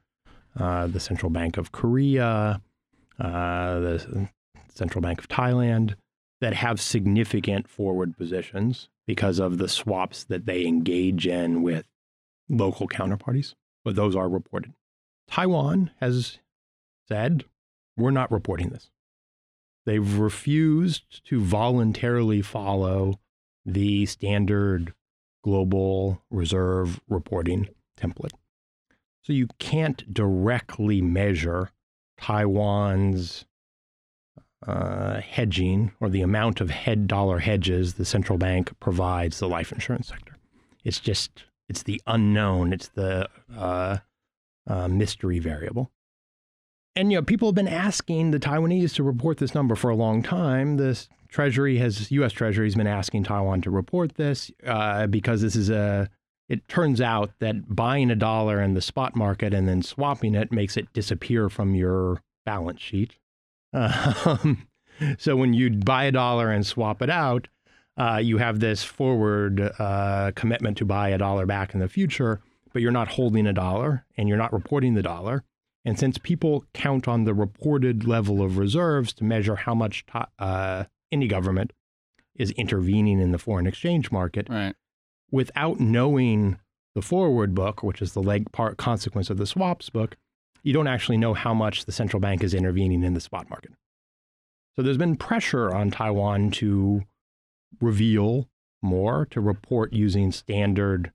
[0.58, 2.62] uh, the Central Bank of Korea,
[3.20, 4.30] uh, the
[4.74, 5.96] Central Bank of Thailand,
[6.40, 11.86] that have significant forward positions because of the swaps that they engage in with
[12.48, 13.56] local counterparties.
[13.84, 14.74] But those are reported.
[15.28, 16.40] Taiwan has
[17.08, 17.46] said,
[17.98, 18.90] we're not reporting this.
[19.86, 23.20] They've refused to voluntarily follow
[23.66, 24.94] the standard
[25.44, 27.70] global reserve reporting
[28.00, 28.34] template.
[29.22, 31.72] So you can't directly measure
[32.18, 33.46] Taiwan's
[34.66, 39.72] uh, hedging or the amount of head dollar hedges the central bank provides the life
[39.72, 40.36] insurance sector.
[40.84, 43.98] It's just, it's the unknown, it's the uh,
[44.68, 45.92] uh, mystery variable.
[46.96, 49.96] And you know, people have been asking the Taiwanese to report this number for a
[49.96, 50.78] long time.
[50.78, 52.32] The Treasury has, U.S.
[52.32, 56.10] Treasury has been asking Taiwan to report this uh, because this is a.
[56.48, 60.52] It turns out that buying a dollar in the spot market and then swapping it
[60.52, 63.18] makes it disappear from your balance sheet.
[63.74, 64.68] Um,
[65.18, 67.50] so when you buy a dollar and swap it out,
[67.98, 72.40] uh, you have this forward uh, commitment to buy a dollar back in the future,
[72.72, 75.44] but you're not holding a dollar and you're not reporting the dollar.
[75.86, 80.28] And since people count on the reported level of reserves to measure how much to,
[80.40, 81.72] uh, any government
[82.34, 84.76] is intervening in the foreign exchange market, Right.
[85.32, 86.58] without knowing
[86.96, 90.18] the forward book, which is the leg part consequence of the swaps book,
[90.64, 93.72] you don't actually know how much the central bank is intervening in the spot market.
[94.76, 97.04] So there's been pressure on Taiwan to
[97.80, 98.50] reveal
[98.82, 101.12] more, to report using standard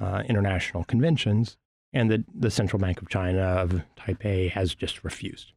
[0.00, 1.56] uh, international conventions,
[1.96, 5.52] and the, the Central Bank of China of Taipei has just refused.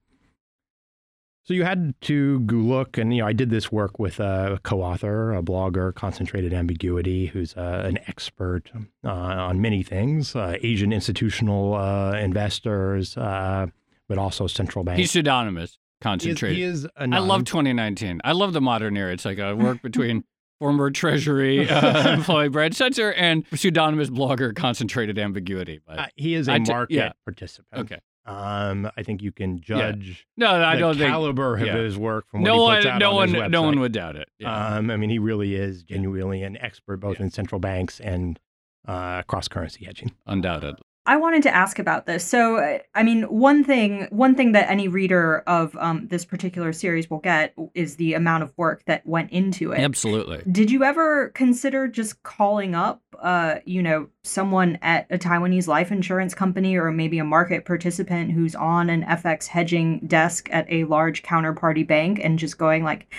[1.43, 4.59] So you had to go look, and you know, I did this work with a
[4.63, 8.71] co-author, a blogger, Concentrated Ambiguity, who's uh, an expert
[9.03, 13.65] uh, on many things: uh, Asian institutional uh, investors, uh,
[14.07, 14.99] but also central banks.
[14.99, 16.57] He's pseudonymous, He is- concentrated.
[16.57, 18.21] He is, I love 2019.
[18.23, 19.11] I love the modern era.
[19.13, 20.25] It's like a work between
[20.59, 25.79] former Treasury uh, employee Brad Setser and pseudonymous blogger Concentrated Ambiguity.
[25.85, 27.11] But Uh, he is a I t- market yeah.
[27.25, 27.81] participant.
[27.91, 31.77] okay, Um, I think you can judge no, I the don't think caliber of yeah.
[31.77, 34.27] his work from what no he one, no on one, no one would doubt it.
[34.37, 34.75] Yeah.
[34.75, 37.23] Um, I mean, he really is genuinely an expert both Yeah.
[37.25, 38.39] in central banks and
[38.87, 40.11] uh, cross currency hedging.
[40.25, 40.81] Undoubtedly.
[41.09, 42.23] I wanted to ask about this.
[42.23, 47.09] So, I mean, one thing one thing that any reader of um, this particular series
[47.09, 49.79] will get is the amount of work that went into it.
[49.79, 50.43] Absolutely.
[50.51, 55.91] Did you ever consider just calling up, uh, you know, someone at a Taiwanese life
[55.91, 60.83] insurance company or maybe a market participant who's on an FX hedging desk at a
[60.83, 63.11] large counterparty bank and just going like,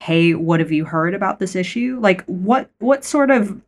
[0.00, 3.60] "Hey, what have you heard about this issue?" Like, what what sort of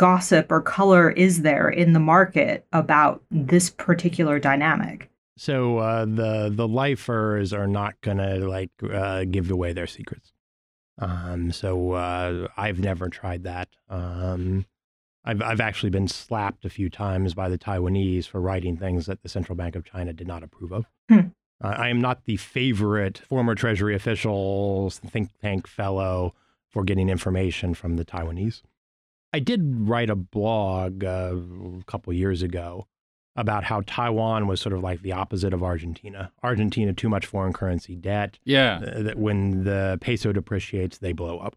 [0.00, 5.10] gossip or color is there in the market about this particular dynamic?
[5.36, 10.32] So uh, the the lifers are not gonna like uh, give away their secrets.
[10.98, 13.68] Um, so uh, I've never tried that.
[13.90, 14.64] Um,
[15.22, 19.22] I've I've actually been slapped a few times by the Taiwanese for writing things that
[19.22, 20.86] the Central Bank of China did not approve of.
[21.10, 21.28] Hmm.
[21.62, 26.34] I am not the favorite former Treasury official, think tank fellow
[26.70, 28.62] for getting information from the Taiwanese.
[29.32, 31.34] I did write a blog uh,
[31.78, 32.86] a couple years ago
[33.36, 36.32] about how Taiwan was sort of like the opposite of Argentina.
[36.42, 38.38] Argentina, too much foreign currency debt.
[38.44, 38.80] Yeah.
[38.84, 41.56] Uh, that when the peso depreciates, they blow up.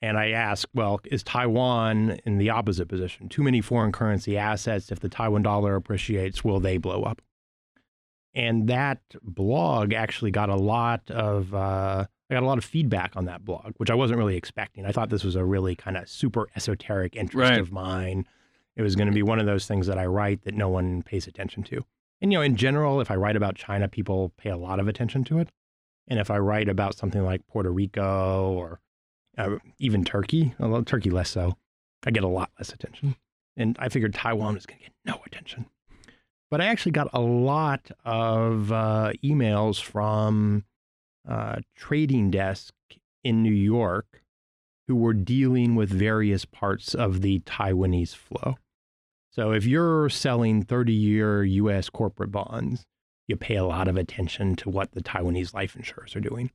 [0.00, 3.28] And I asked, well, is Taiwan in the opposite position?
[3.28, 4.90] Too many foreign currency assets.
[4.90, 7.22] If the Taiwan dollar appreciates, will they blow up?
[8.34, 13.16] And that blog actually got a lot of uh, I got a lot of feedback
[13.16, 14.86] on that blog, which I wasn't really expecting.
[14.86, 17.60] I thought this was a really kind of super esoteric interest right.
[17.60, 18.26] of mine.
[18.76, 21.02] It was going to be one of those things that I write that no one
[21.02, 21.84] pays attention to.
[22.20, 24.88] And, you know, in general, if I write about China, people pay a lot of
[24.88, 25.50] attention to it.
[26.08, 28.80] And if I write about something like Puerto Rico or
[29.36, 31.56] uh, even Turkey, although Turkey less so,
[32.06, 33.16] I get a lot less attention.
[33.56, 35.66] And I figured Taiwan was going to get no attention.
[36.50, 40.64] But I actually got a lot of uh, emails from
[41.28, 42.74] uh, trading desk
[43.22, 44.22] in New York
[44.86, 48.56] who were dealing with various parts of the Taiwanese flow.
[49.30, 52.84] So if you're selling 30 year US corporate bonds,
[53.26, 56.50] you pay a lot of attention to what the Taiwanese life insurers are doing.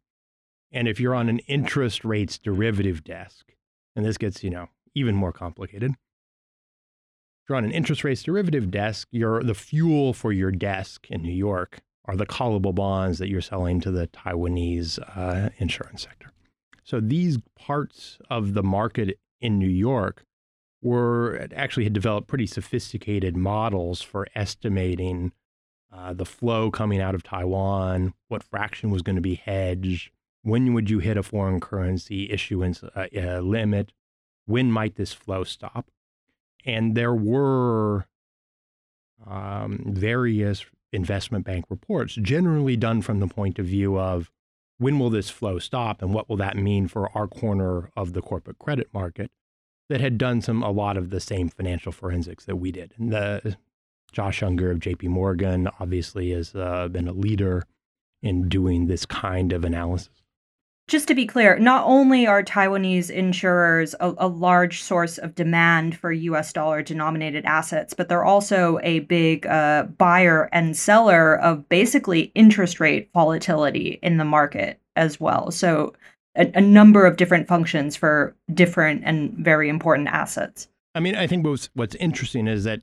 [0.71, 3.53] And if you're on an interest rates derivative desk,
[3.95, 5.91] and this gets, you know, even more complicated.
[5.91, 11.23] If you're on an interest rates derivative desk, you're the fuel for your desk in
[11.23, 16.31] New York are the callable bonds that you're selling to the Taiwanese uh, insurance sector.
[16.83, 20.25] So these parts of the market in New York
[20.81, 25.33] were actually had developed pretty sophisticated models for estimating
[25.93, 30.09] uh, the flow coming out of Taiwan, what fraction was going to be hedged,
[30.41, 33.91] when would you hit a foreign currency issuance uh, uh, limit,
[34.47, 35.91] when might this flow stop,
[36.65, 38.07] and there were
[39.27, 44.31] um, various investment bank reports, generally done from the point of view of
[44.77, 48.21] when will this flow stop and what will that mean for our corner of the
[48.21, 49.29] corporate credit market
[49.89, 52.93] that had done some a lot of the same financial forensics that we did.
[52.97, 53.57] And the
[54.11, 57.65] Josh Younger of JP Morgan obviously has uh, been a leader
[58.21, 60.18] in doing this kind of analysis
[60.89, 65.95] just to be clear, not only are Taiwanese insurers a, a, large source of demand
[65.95, 71.69] for US dollar denominated assets, but they're also a big uh, buyer and seller of
[71.69, 75.51] basically interest rate volatility in the market as well.
[75.51, 75.93] So,
[76.35, 80.67] a, a number of different functions for different and very important assets.
[80.95, 82.81] I mean, I think what's, what's interesting is that,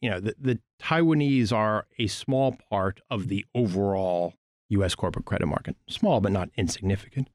[0.00, 4.34] you know, the, the Taiwanese are a small part of the overall
[4.70, 5.76] US corporate credit market.
[5.88, 7.28] Small, but not insignificant.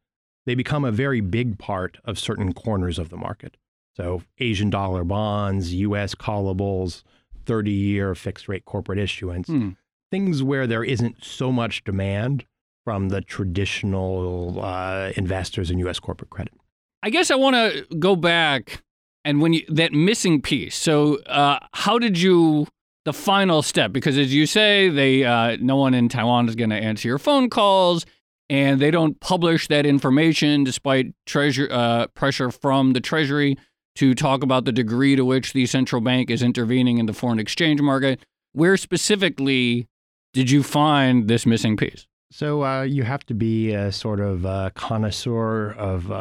[0.45, 3.57] They become a very big part of certain corners of the market.
[3.95, 7.03] So, Asian dollar bonds, US callables,
[7.45, 9.71] 30 year fixed rate corporate issuance, hmm.
[10.11, 12.45] things where there isn't so much demand
[12.83, 16.53] from the traditional uh, investors in US corporate credit.
[17.01, 18.83] I guess I want to go back
[19.23, 20.75] and when you that missing piece.
[20.75, 22.67] So, uh, how did you
[23.05, 26.71] the final step because as you say they uh, no one in taiwan is going
[26.71, 28.05] to answer your phone calls
[28.49, 33.57] and they don't publish that information despite treasure, uh, pressure from the treasury
[33.95, 37.39] to talk about the degree to which the central bank is intervening in the foreign
[37.39, 38.23] exchange market.
[38.53, 39.87] Where specifically
[40.33, 42.07] did you find this missing piece?
[42.31, 46.15] So uh, you have to be a sort of a connoisseur of, uh,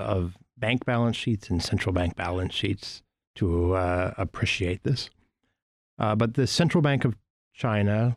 [0.00, 3.02] of bank balance sheets and central bank balance sheets
[3.36, 5.08] to uh, appreciate this
[5.98, 7.16] uh, but the Central Bank of
[7.54, 8.16] China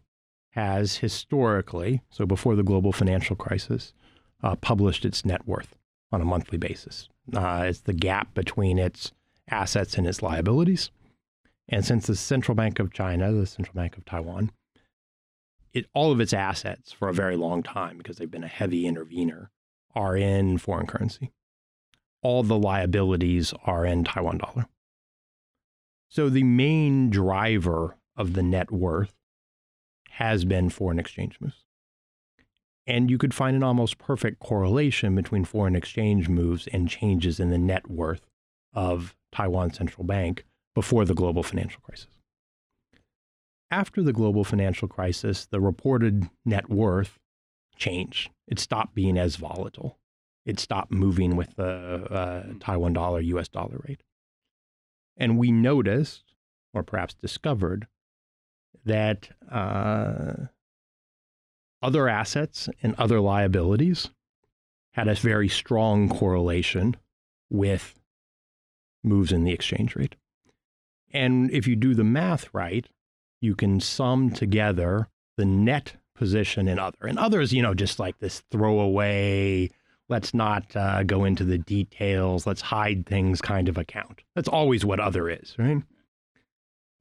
[0.52, 3.94] has historically, so before the global financial crisis,
[4.42, 5.76] uh, published its net worth
[6.12, 7.10] on a monthly basis.
[7.34, 9.12] Uh, it's the gap between its
[9.50, 10.92] assets and its liabilities.
[11.68, 14.52] And since the Central Bank of China, the Central Bank of Taiwan,
[15.74, 18.86] it, all of its assets for a very long time, because they've been a heavy
[18.86, 19.52] intervener,
[19.94, 21.32] are in foreign currency.
[22.22, 24.68] All the liabilities are in Taiwan dollar.
[26.16, 29.14] So the main driver of the net worth
[30.12, 31.66] has been foreign exchange moves.
[32.88, 37.50] And you could find an almost perfect correlation between foreign exchange moves and changes in
[37.50, 38.26] the net worth
[38.74, 42.08] of Taiwan Central Bank before the global financial crisis.
[43.70, 47.20] After the global financial crisis, the reported net worth
[47.76, 48.30] changed.
[48.48, 50.00] It stopped being as volatile.
[50.46, 54.02] It stopped moving with the uh, Taiwan dollar, US dollar rate.
[55.18, 56.24] And we noticed,
[56.74, 57.88] or perhaps discovered,
[58.86, 60.34] that uh,
[61.82, 64.10] other assets and other liabilities
[64.94, 66.96] had a very strong correlation
[67.50, 68.00] with
[69.04, 70.16] moves in the exchange rate.
[71.12, 72.88] And if you do the math right,
[73.42, 75.08] you can sum together
[75.38, 77.00] the net position in other.
[77.02, 79.70] And others, you know, just like this throwaway,
[80.10, 84.22] let's not uh, go into the details, let's hide things kind of account.
[84.36, 85.82] That's always what other is, right?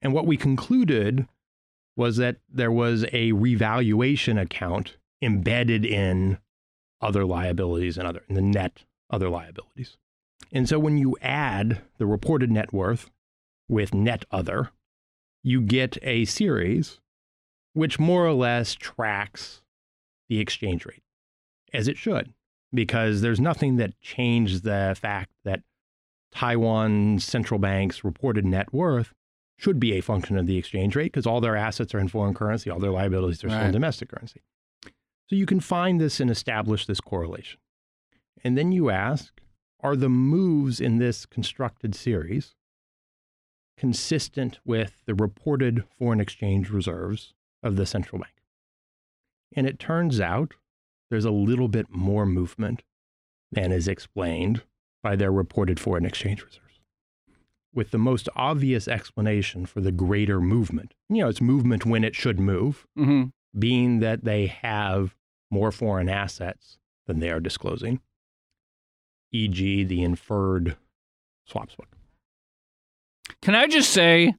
[0.02, 1.26] And what we concluded
[1.96, 6.38] was that there was a revaluation account embedded in
[7.00, 9.96] other liabilities and other in the net other liabilities.
[10.52, 13.10] And so when you add the reported net worth
[13.68, 14.70] with net other,
[15.42, 17.00] you get a series
[17.72, 19.62] which more or less tracks
[20.28, 21.02] the exchange rate
[21.72, 22.32] as it should,
[22.74, 25.62] because there's nothing that changed the fact that
[26.32, 29.14] Taiwan central bank's reported net worth
[29.56, 32.34] should be a function of the exchange rate because all their assets are in foreign
[32.34, 33.54] currency, all their liabilities are right.
[33.54, 34.42] still in domestic currency.
[35.26, 37.60] So you can find this and establish this correlation.
[38.42, 39.40] And then you ask,
[39.80, 42.54] are the moves in this constructed series
[43.78, 48.34] consistent with the reported foreign exchange reserves of the central bank?
[49.56, 50.54] And it turns out
[51.14, 52.82] there's a little bit more movement
[53.52, 54.62] than is explained
[55.00, 56.80] by their reported foreign exchange reserves
[57.72, 60.92] with the most obvious explanation for the greater movement.
[61.08, 63.24] You know, it's movement when it should move, mm-hmm.
[63.56, 65.14] being that they have
[65.52, 68.00] more foreign assets than they are disclosing,
[69.30, 70.76] e.g., the inferred
[71.46, 71.94] swaps book.
[73.40, 74.34] Can I just say,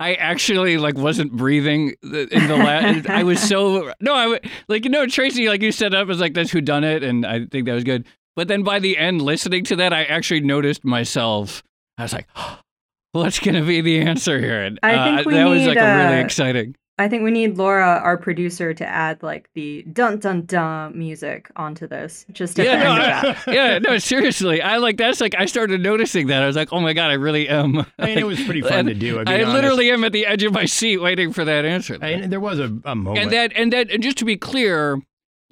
[0.00, 3.08] I actually like wasn't breathing in the last.
[3.08, 6.34] I was so no, I like you know Tracy, like you set up as like
[6.34, 8.06] that's who done it, and I think that was good.
[8.34, 11.62] But then by the end, listening to that, I actually noticed myself
[12.00, 12.28] I was like,
[13.12, 14.74] what's going to be the answer here?
[14.82, 16.76] I uh, think we that need, was like a really exciting.
[17.00, 21.50] I think we need Laura, our producer, to add like the dun dun dun music
[21.56, 22.26] onto this.
[22.30, 24.60] Just at yeah, no, end I, yeah, no, seriously.
[24.60, 26.42] I like that's like I started noticing that.
[26.42, 27.86] I was like, oh my god, I really am.
[27.98, 29.18] I mean, it was pretty fun to do.
[29.26, 31.96] I, literally am at the edge of my seat waiting for that answer.
[32.02, 34.36] I mean, there was a, a moment, and that and that and just to be
[34.36, 35.00] clear,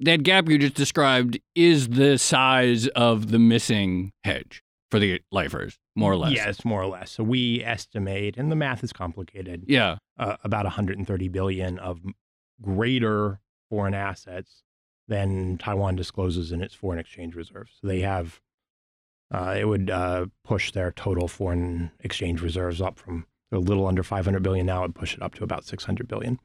[0.01, 5.79] that gap you just described is the size of the missing hedge for the lifers,
[5.99, 6.33] more or less.
[6.33, 7.11] Yes, more or less.
[7.11, 9.65] So we estimate, and the math is complicated.
[9.67, 12.01] Yeah, uh, about 130 billion of
[12.61, 13.39] greater
[13.69, 14.63] foreign assets
[15.07, 17.71] than Taiwan discloses in its foreign exchange reserves.
[17.81, 18.39] So they have,
[19.33, 24.03] uh, it would uh, push their total foreign exchange reserves up from a little under
[24.03, 24.83] 500 billion now.
[24.83, 26.39] It push it up to about 600 billion,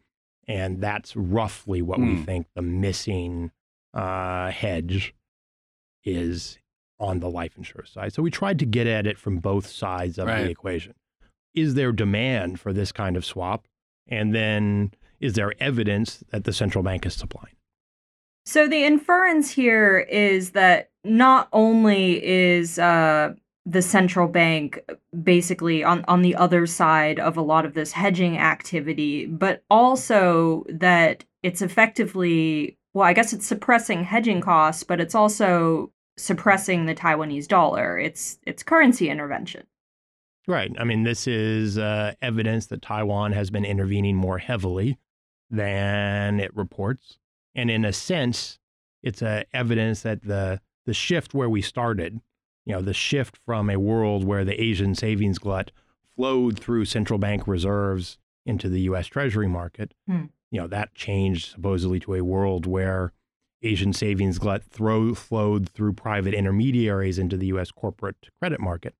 [0.48, 2.09] and that's roughly what mm.
[2.09, 2.22] we hmm.
[2.22, 3.50] think the missing
[3.92, 5.14] uh, hedge
[6.05, 6.59] is
[7.05, 8.12] on the life insurance side.
[8.12, 10.44] So we tried to get at it from both sides of right.
[10.44, 10.94] the equation.
[11.55, 13.66] Is there demand for this kind of swap?
[14.09, 17.55] And then is there evidence that the central bank is supplying?
[18.46, 23.34] So the inference here is that not only is uh,
[23.64, 24.80] the central bank
[25.22, 30.64] basically on, on the other side of a lot of this hedging activity, but also
[30.68, 36.95] that it's effectively, well, I guess it's suppressing hedging costs, but it's also suppressing the
[36.95, 37.99] Taiwanese dollar.
[37.99, 39.67] It's it's currency intervention.
[40.47, 40.73] Right.
[40.79, 44.99] I mean, this is uh, evidence that Taiwan has been intervening more heavily
[45.51, 47.19] than it reports,
[47.55, 48.59] and in a sense,
[49.03, 52.21] it's a evidence that the the shift where we started,
[52.67, 55.71] you know, the shift from a world where the Asian savings glut
[56.15, 59.07] flowed through central bank reserves into the U.S.
[59.07, 60.25] Treasury market, hmm.
[60.51, 63.12] you know, that changed supposedly to a world where
[63.65, 67.71] Asian savings glut throw, flowed through private intermediaries into the U.S.
[67.71, 68.95] corporate credit market.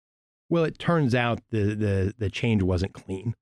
[0.49, 3.35] Well, it turns out the, the, the change wasn't clean,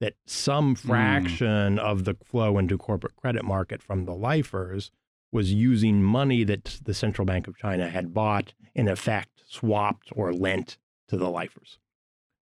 [0.00, 0.88] that some hmm.
[0.88, 1.78] fraction mm.
[1.78, 4.90] of the flow into corporate credit market from the lifers
[5.30, 10.32] was using money that the Central Bank of China had bought, in effect, swapped or
[10.32, 10.76] lent
[11.08, 11.78] to the lifers.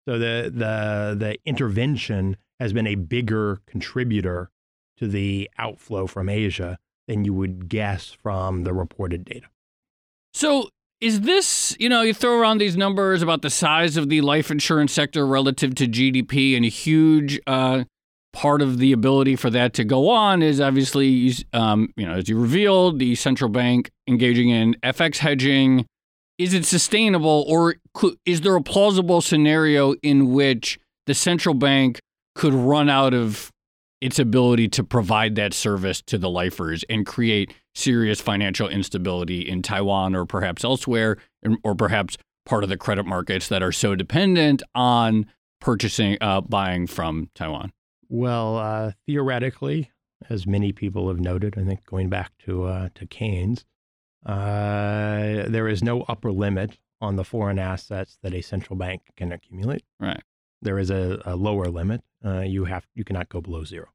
[0.08, 4.52] So the, the, the intervention has been a bigger contributor
[4.98, 9.48] to the outflow from Asia than you would guess from the reported data.
[10.34, 14.22] So, is this, you know, you throw around these numbers about the size of the
[14.22, 17.84] life insurance sector relative to GDP and a huge uh,
[18.34, 22.30] part of the ability for that to go on is obviously, um, you know, as
[22.30, 25.86] you revealed, the central bank engaging in FX hedging.
[26.38, 27.78] Is it sustainable, or
[28.26, 32.00] is there a plausible scenario in which the central bank
[32.36, 33.52] could run out of
[34.02, 39.62] its ability to provide that service to the lifers and create serious financial instability in
[39.62, 41.18] Taiwan or perhaps elsewhere,
[41.64, 45.26] or perhaps part of the credit markets that are so dependent on
[45.60, 47.72] purchasing, uh, buying from Taiwan?
[48.10, 49.92] Well, uh, theoretically,
[50.30, 53.66] as many people have noted, I think going back to uh, to Keynes,
[54.26, 59.32] uh, there is no upper limit on the foreign assets that a central bank can
[59.32, 59.84] accumulate.
[60.00, 60.22] Right.
[60.62, 62.02] There is a, a lower limit.
[62.24, 63.88] Uh, you have you cannot go below zero.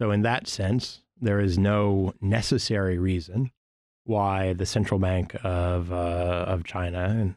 [0.00, 3.52] So in that sense, there is no necessary reason
[4.04, 7.36] why the central bank of uh, of China and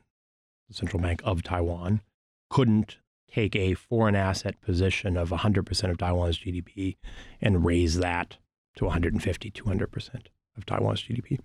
[0.67, 2.01] the central bank of Taiwan
[2.49, 2.97] couldn't
[3.31, 6.95] take a foreign asset position of 100% of Taiwan's GDP
[7.41, 8.38] and raise that
[8.77, 10.21] to 150, 200%
[10.57, 11.39] of Taiwan's GDP.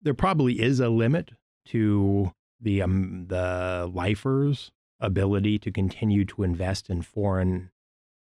[0.00, 1.32] There probably is a limit
[1.66, 4.72] to the um, the lifers'
[5.02, 7.70] ability to continue to invest in foreign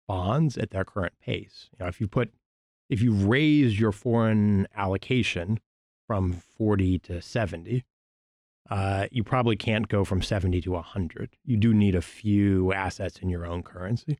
[0.09, 1.69] bonds at their current pace.
[1.73, 2.33] You know, if you put
[2.89, 5.61] if you raise your foreign allocation
[6.09, 7.85] from 40 to 70,
[8.69, 11.37] uh, you probably can't go from 70 to 100.
[11.45, 14.19] You do need a few assets in your own currency.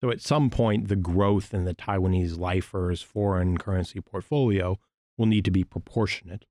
[0.00, 4.78] So at some point, the growth in the Taiwanese lifers' foreign currency portfolio
[5.18, 6.44] will need to be proportionate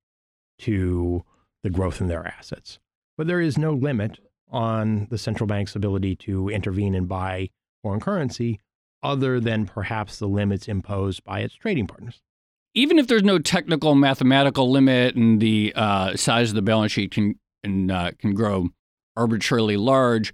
[0.59, 1.24] to
[1.64, 2.80] the growth in their assets.
[3.18, 4.20] But there is no limit
[4.52, 7.49] on the central bank's ability to intervene and buy
[7.82, 8.60] foreign currency
[9.04, 12.22] other than perhaps the limits imposed by its trading partners.
[12.74, 17.12] Even if there's no technical mathematical limit and the uh, size of the balance sheet
[17.12, 18.70] can and, uh, can grow
[19.18, 20.34] arbitrarily large,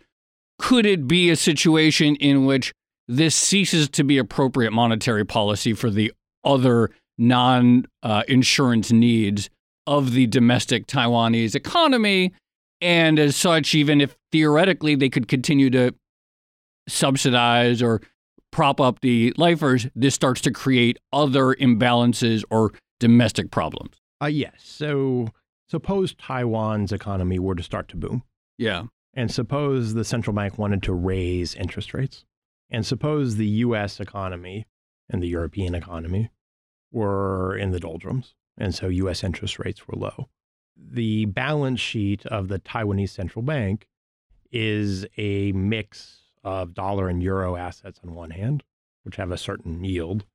[0.59, 2.73] could it be a situation in which
[3.07, 6.11] this ceases to be appropriate monetary policy for the
[6.43, 9.49] other non uh, insurance needs
[9.85, 12.33] of the domestic Taiwanese economy?
[12.81, 15.95] And as such, even if theoretically they could continue to
[16.87, 18.01] subsidize or
[18.51, 23.97] prop up the lifers, this starts to create other imbalances or domestic problems.
[24.21, 24.53] Uh, yes.
[24.59, 25.29] So
[25.69, 28.23] suppose Taiwan's economy were to start to boom.
[28.57, 28.83] Yeah.
[29.13, 32.25] And suppose the central bank wanted to raise interest rates.
[32.69, 34.65] And suppose the US economy
[35.09, 36.29] and the European economy
[36.91, 38.33] were in the doldrums.
[38.57, 40.29] And so US interest rates were low.
[40.79, 43.87] The balance sheet of the Taiwanese central bank
[44.51, 48.63] is a mix of dollar and euro assets on one hand,
[49.03, 50.25] which have a certain yield,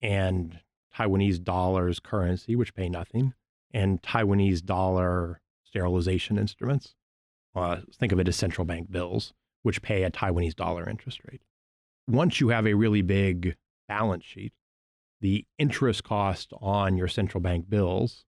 [0.00, 0.60] and
[0.96, 3.34] Taiwanese dollars currency, which pay nothing,
[3.72, 6.94] and Taiwanese dollar sterilization instruments.
[7.54, 9.32] Uh, think of it as central bank bills,
[9.62, 11.42] which pay a Taiwanese dollar interest rate.
[12.08, 13.56] Once you have a really big
[13.88, 14.52] balance sheet,
[15.20, 18.24] the interest cost on your central bank bills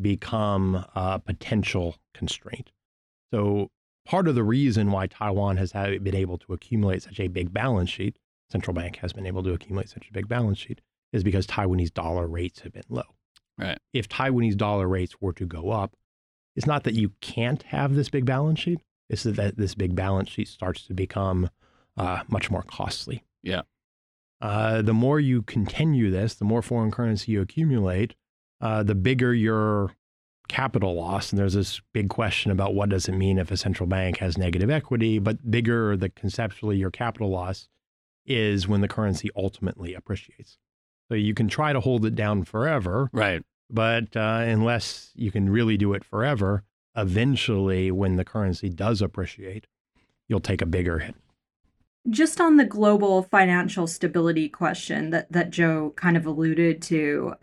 [0.00, 2.70] become a potential constraint.
[3.32, 3.70] So
[4.04, 7.90] part of the reason why Taiwan has been able to accumulate such a big balance
[7.90, 8.16] sheet,
[8.50, 10.80] central bank has been able to accumulate such a big balance sheet,
[11.12, 13.02] is because Taiwanese dollar rates have been low.
[13.58, 13.78] Right.
[13.92, 15.96] If Taiwanese dollar rates were to go up,
[16.56, 18.80] it's not that you can't have this big balance sheet.
[19.08, 21.50] It's that this big balance sheet starts to become
[21.96, 23.24] uh, much more costly.
[23.42, 23.62] Yeah.
[24.40, 28.14] Uh, the more you continue this, the more foreign currency you accumulate,
[28.60, 29.92] uh, the bigger your
[30.48, 31.30] capital loss.
[31.30, 34.36] And there's this big question about what does it mean if a central bank has
[34.36, 37.68] negative equity, but bigger the conceptually your capital loss
[38.26, 40.58] is when the currency ultimately appreciates.
[41.08, 43.10] So you can try to hold it down forever.
[43.12, 43.42] Right.
[43.70, 46.64] But uh, unless you can really do it forever,
[46.96, 49.66] eventually when the currency does appreciate,
[50.28, 51.14] you'll take a bigger hit.
[52.10, 57.34] Just on the global financial stability question that, that Joe kind of alluded to,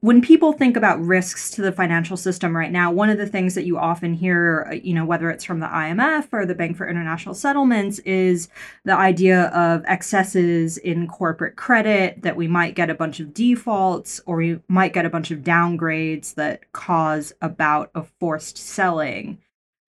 [0.00, 3.54] when people think about risks to the financial system right now, one of the things
[3.54, 6.76] that you often hear, uh, you know, whether it's from the IMF or the Bank
[6.76, 8.48] for International Settlements, is
[8.84, 14.20] the idea of excesses in corporate credit, that we might get a bunch of defaults
[14.26, 19.38] or we might get a bunch of downgrades that cause about a forced selling.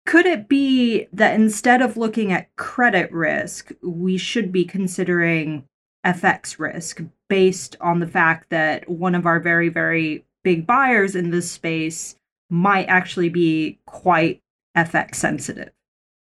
[0.07, 5.67] Could it be that instead of looking at credit risk, we should be considering
[6.05, 11.31] FX risk based on the fact that one of our very, very big buyers in
[11.31, 12.15] this space
[12.49, 14.41] might actually be quite
[14.77, 15.71] FX sensitive.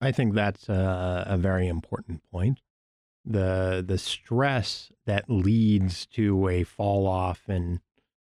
[0.00, 2.58] I think that's a, a very important point.
[3.24, 7.78] The the stress that leads to a fall off in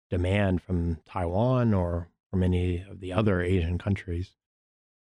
[0.08, 4.30] demand from Taiwan or from any of the other Asian countries,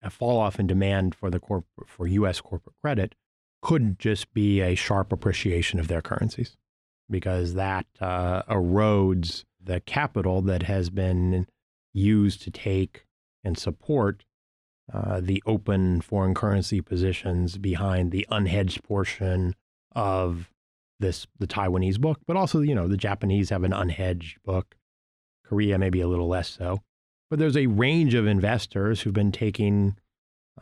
[0.04, 2.40] a fall off in demand for the corp- for U.S.
[2.40, 3.14] corporate credit
[3.62, 6.56] could just be a sharp appreciation of their currencies
[7.10, 11.46] because that uh, erodes the capital that has been
[11.94, 13.06] used to take
[13.42, 14.24] and support
[14.92, 19.54] uh, the open foreign currency positions behind the unhedged portion
[19.94, 20.50] of
[21.00, 24.76] this the Taiwanese book, but also you know the Japanese have an unhedged book,
[25.44, 26.82] Korea maybe a little less so,
[27.30, 29.96] but there's a range of investors who've been taking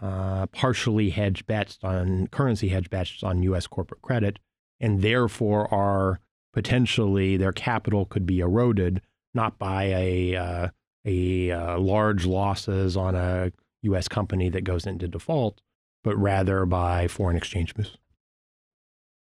[0.01, 3.67] uh, partially hedged bets on currency hedge bets on U.S.
[3.67, 4.39] corporate credit,
[4.81, 6.21] and therefore are
[6.53, 9.01] potentially their capital could be eroded
[9.35, 10.69] not by a uh,
[11.05, 13.53] a uh, large losses on a
[13.83, 14.09] U.S.
[14.09, 15.61] company that goes into default,
[16.05, 17.97] but rather by foreign exchange moves.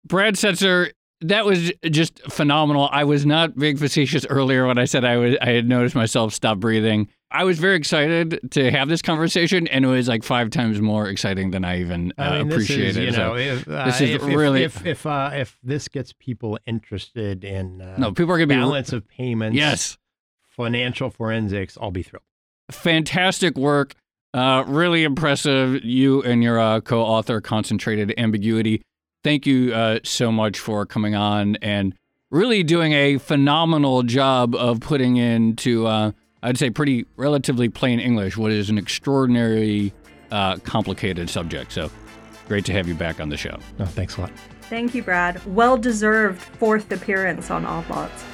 [0.06, 2.90] Brad Setser, that was just phenomenal.
[2.92, 6.34] I was not being facetious earlier when I said I was I had noticed myself
[6.34, 7.10] stop breathing.
[7.32, 11.08] I was very excited to have this conversation, and it was like five times more
[11.08, 12.98] exciting than I even uh, I mean, appreciated.
[12.98, 15.88] Is, you know, so if, uh, this is if, really if if uh, if, this
[15.88, 19.56] gets people interested in uh, no, people are going to be balance of payments.
[19.56, 19.98] Yes,
[20.48, 21.78] financial forensics.
[21.80, 22.24] I'll be thrilled.
[22.72, 23.94] Fantastic work.
[24.34, 25.84] Uh, really impressive.
[25.84, 28.82] You and your uh, co-author, Concentrated Ambiguity.
[29.24, 31.96] Thank you uh, so much for coming on and
[32.32, 36.12] really doing a phenomenal job of putting into, uh,
[36.42, 39.94] I'd say, pretty relatively plain English, what is an extraordinarily
[40.32, 41.72] uh, complicated subject.
[41.72, 41.92] So
[42.48, 43.58] great to have you back on the show.
[43.80, 44.32] Oh, thanks a lot.
[44.64, 45.46] Thank you, Brad.
[45.46, 48.26] Well deserved fourth appearance on Odd Lots.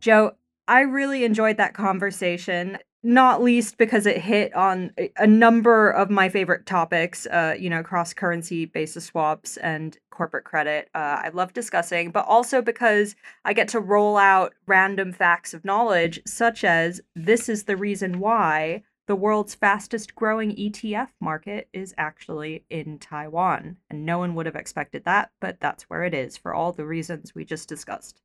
[0.00, 0.32] Joe,
[0.68, 6.28] I really enjoyed that conversation, not least because it hit on a number of my
[6.28, 10.88] favorite topics, uh, you know, cross currency basis swaps and corporate credit.
[10.94, 15.64] Uh, I love discussing, but also because I get to roll out random facts of
[15.64, 21.94] knowledge, such as this is the reason why the world's fastest growing ETF market is
[21.96, 23.76] actually in Taiwan.
[23.88, 26.86] And no one would have expected that, but that's where it is for all the
[26.86, 28.20] reasons we just discussed.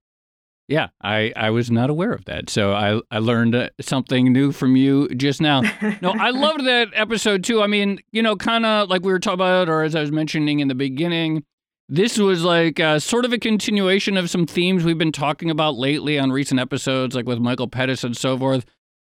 [0.71, 2.49] Yeah, I, I was not aware of that.
[2.49, 5.63] So I, I learned uh, something new from you just now.
[6.01, 7.61] No, I loved that episode too.
[7.61, 10.13] I mean, you know, kind of like we were talking about, or as I was
[10.13, 11.43] mentioning in the beginning,
[11.89, 15.75] this was like uh, sort of a continuation of some themes we've been talking about
[15.75, 18.63] lately on recent episodes, like with Michael Pettis and so forth.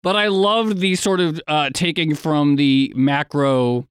[0.02, 3.88] But I loved the sort of uh, taking from the macro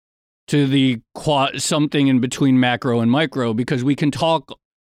[0.49, 4.55] to the quad, something in between macro and micro, because we can talk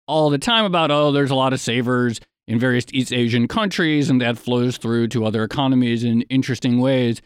[0.09, 4.09] all the time about, oh, there's a lot of savers in various East Asian countries,
[4.09, 7.21] and that flows through to other economies in interesting ways.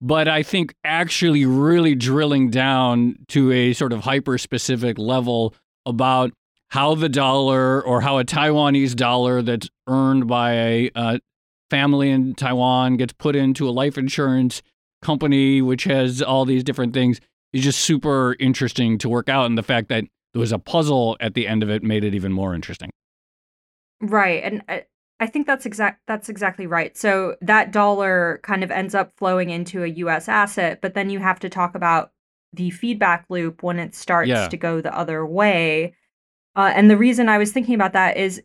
[0.00, 5.54] But I think actually really drilling down to a sort of hyper specific level
[5.84, 6.32] about
[6.68, 11.18] how the dollar or how a Taiwanese dollar that's earned by a uh,
[11.68, 14.62] family in Taiwan gets put into a life insurance
[15.02, 17.20] company, which has all these different things,
[17.52, 19.46] is just super interesting to work out.
[19.46, 22.14] And the fact that there was a puzzle at the end of it made it
[22.14, 22.90] even more interesting.
[24.00, 24.42] Right.
[24.42, 24.80] And I, uh,
[25.22, 26.96] I think that's exact that's exactly right.
[26.96, 31.18] So that dollar kind of ends up flowing into a US asset, but then you
[31.18, 32.12] have to talk about
[32.54, 34.48] the feedback loop when it starts yeah.
[34.48, 35.94] to go the other way.
[36.56, 38.40] Uh, and the reason I was thinking about that is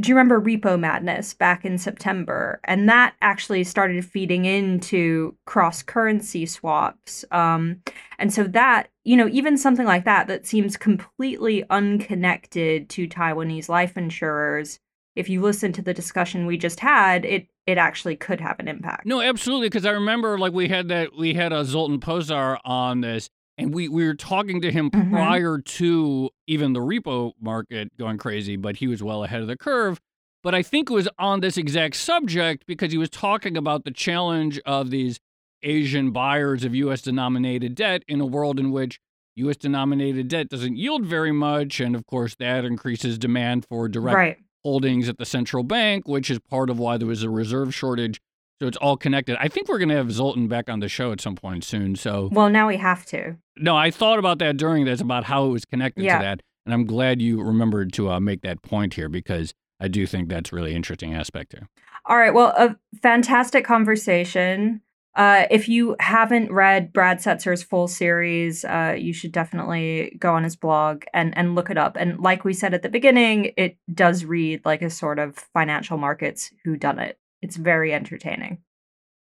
[0.00, 2.60] do you remember Repo Madness back in September?
[2.64, 7.24] And that actually started feeding into cross currency swaps.
[7.30, 7.80] Um,
[8.18, 13.70] and so that, you know, even something like that, that seems completely unconnected to Taiwanese
[13.70, 14.78] life insurers.
[15.14, 18.68] If you listen to the discussion we just had, it it actually could have an
[18.68, 19.06] impact.
[19.06, 19.68] No, absolutely.
[19.68, 23.28] Because I remember, like, we had that we had a Zoltan Pozsar on this,
[23.58, 25.12] and we, we were talking to him mm-hmm.
[25.12, 29.56] prior to even the repo market going crazy, but he was well ahead of the
[29.56, 30.00] curve.
[30.42, 33.90] But I think it was on this exact subject because he was talking about the
[33.90, 35.18] challenge of these
[35.62, 39.00] Asian buyers of US denominated debt in a world in which
[39.36, 41.80] US denominated debt doesn't yield very much.
[41.80, 44.36] And of course, that increases demand for direct right.
[44.62, 48.20] holdings at the central bank, which is part of why there was a reserve shortage
[48.60, 49.36] so it's all connected.
[49.38, 51.94] I think we're going to have Zoltan back on the show at some point soon.
[51.94, 53.36] So well, now we have to.
[53.58, 56.18] No, I thought about that during this about how it was connected yeah.
[56.18, 59.88] to that, and I'm glad you remembered to uh, make that point here because I
[59.88, 61.68] do think that's really interesting aspect here.
[62.06, 62.32] All right.
[62.32, 64.80] Well, a fantastic conversation.
[65.16, 70.44] Uh, if you haven't read Brad Setser's full series, uh, you should definitely go on
[70.44, 71.96] his blog and and look it up.
[71.98, 75.96] And like we said at the beginning, it does read like a sort of financial
[75.98, 78.58] markets who done it it's very entertaining.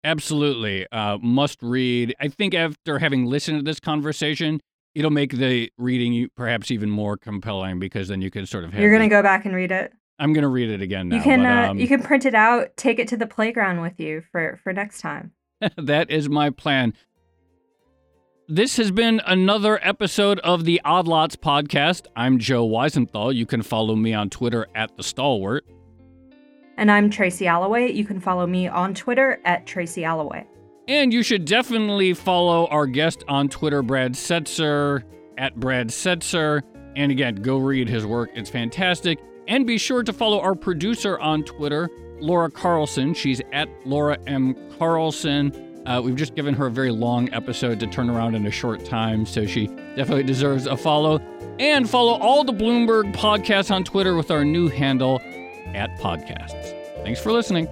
[0.04, 0.88] Absolutely.
[0.92, 2.16] Uh, must read.
[2.20, 4.62] I think after having listened to this conversation,
[4.96, 8.92] it'll make the reading perhaps even more compelling because then you can sort of You're
[8.92, 9.94] going to go back and read it?
[10.20, 11.16] I'm gonna read it again now.
[11.16, 13.82] you can but, uh, um, you can print it out, take it to the playground
[13.82, 15.32] with you for for next time.
[15.78, 16.94] that is my plan.
[18.48, 22.08] This has been another episode of the Odd Lots podcast.
[22.16, 23.34] I'm Joe Weisenthal.
[23.34, 25.66] You can follow me on Twitter at the Stalwart.
[26.80, 27.92] And I'm Tracy Alloway.
[27.92, 30.48] You can follow me on Twitter at Tracy Alloway.
[30.88, 35.04] And you should definitely follow our guest on Twitter, Brad Setser,
[35.38, 36.62] at Brad Setser.
[36.96, 39.20] And again, go read his work, it's fantastic.
[39.50, 41.90] And be sure to follow our producer on Twitter,
[42.22, 43.14] Laura Carlson.
[43.14, 44.56] She's at Laura M.
[44.78, 45.84] Carlson.
[45.86, 48.86] Uh, we've just given her a very long episode to turn around in a short
[48.86, 49.68] time, so she
[49.98, 51.20] definitely deserves a follow.
[51.60, 55.20] And follow all the Bloomberg podcasts on Twitter with our new handle
[55.76, 56.76] at podcasts.
[57.04, 57.68] Thanks for listening.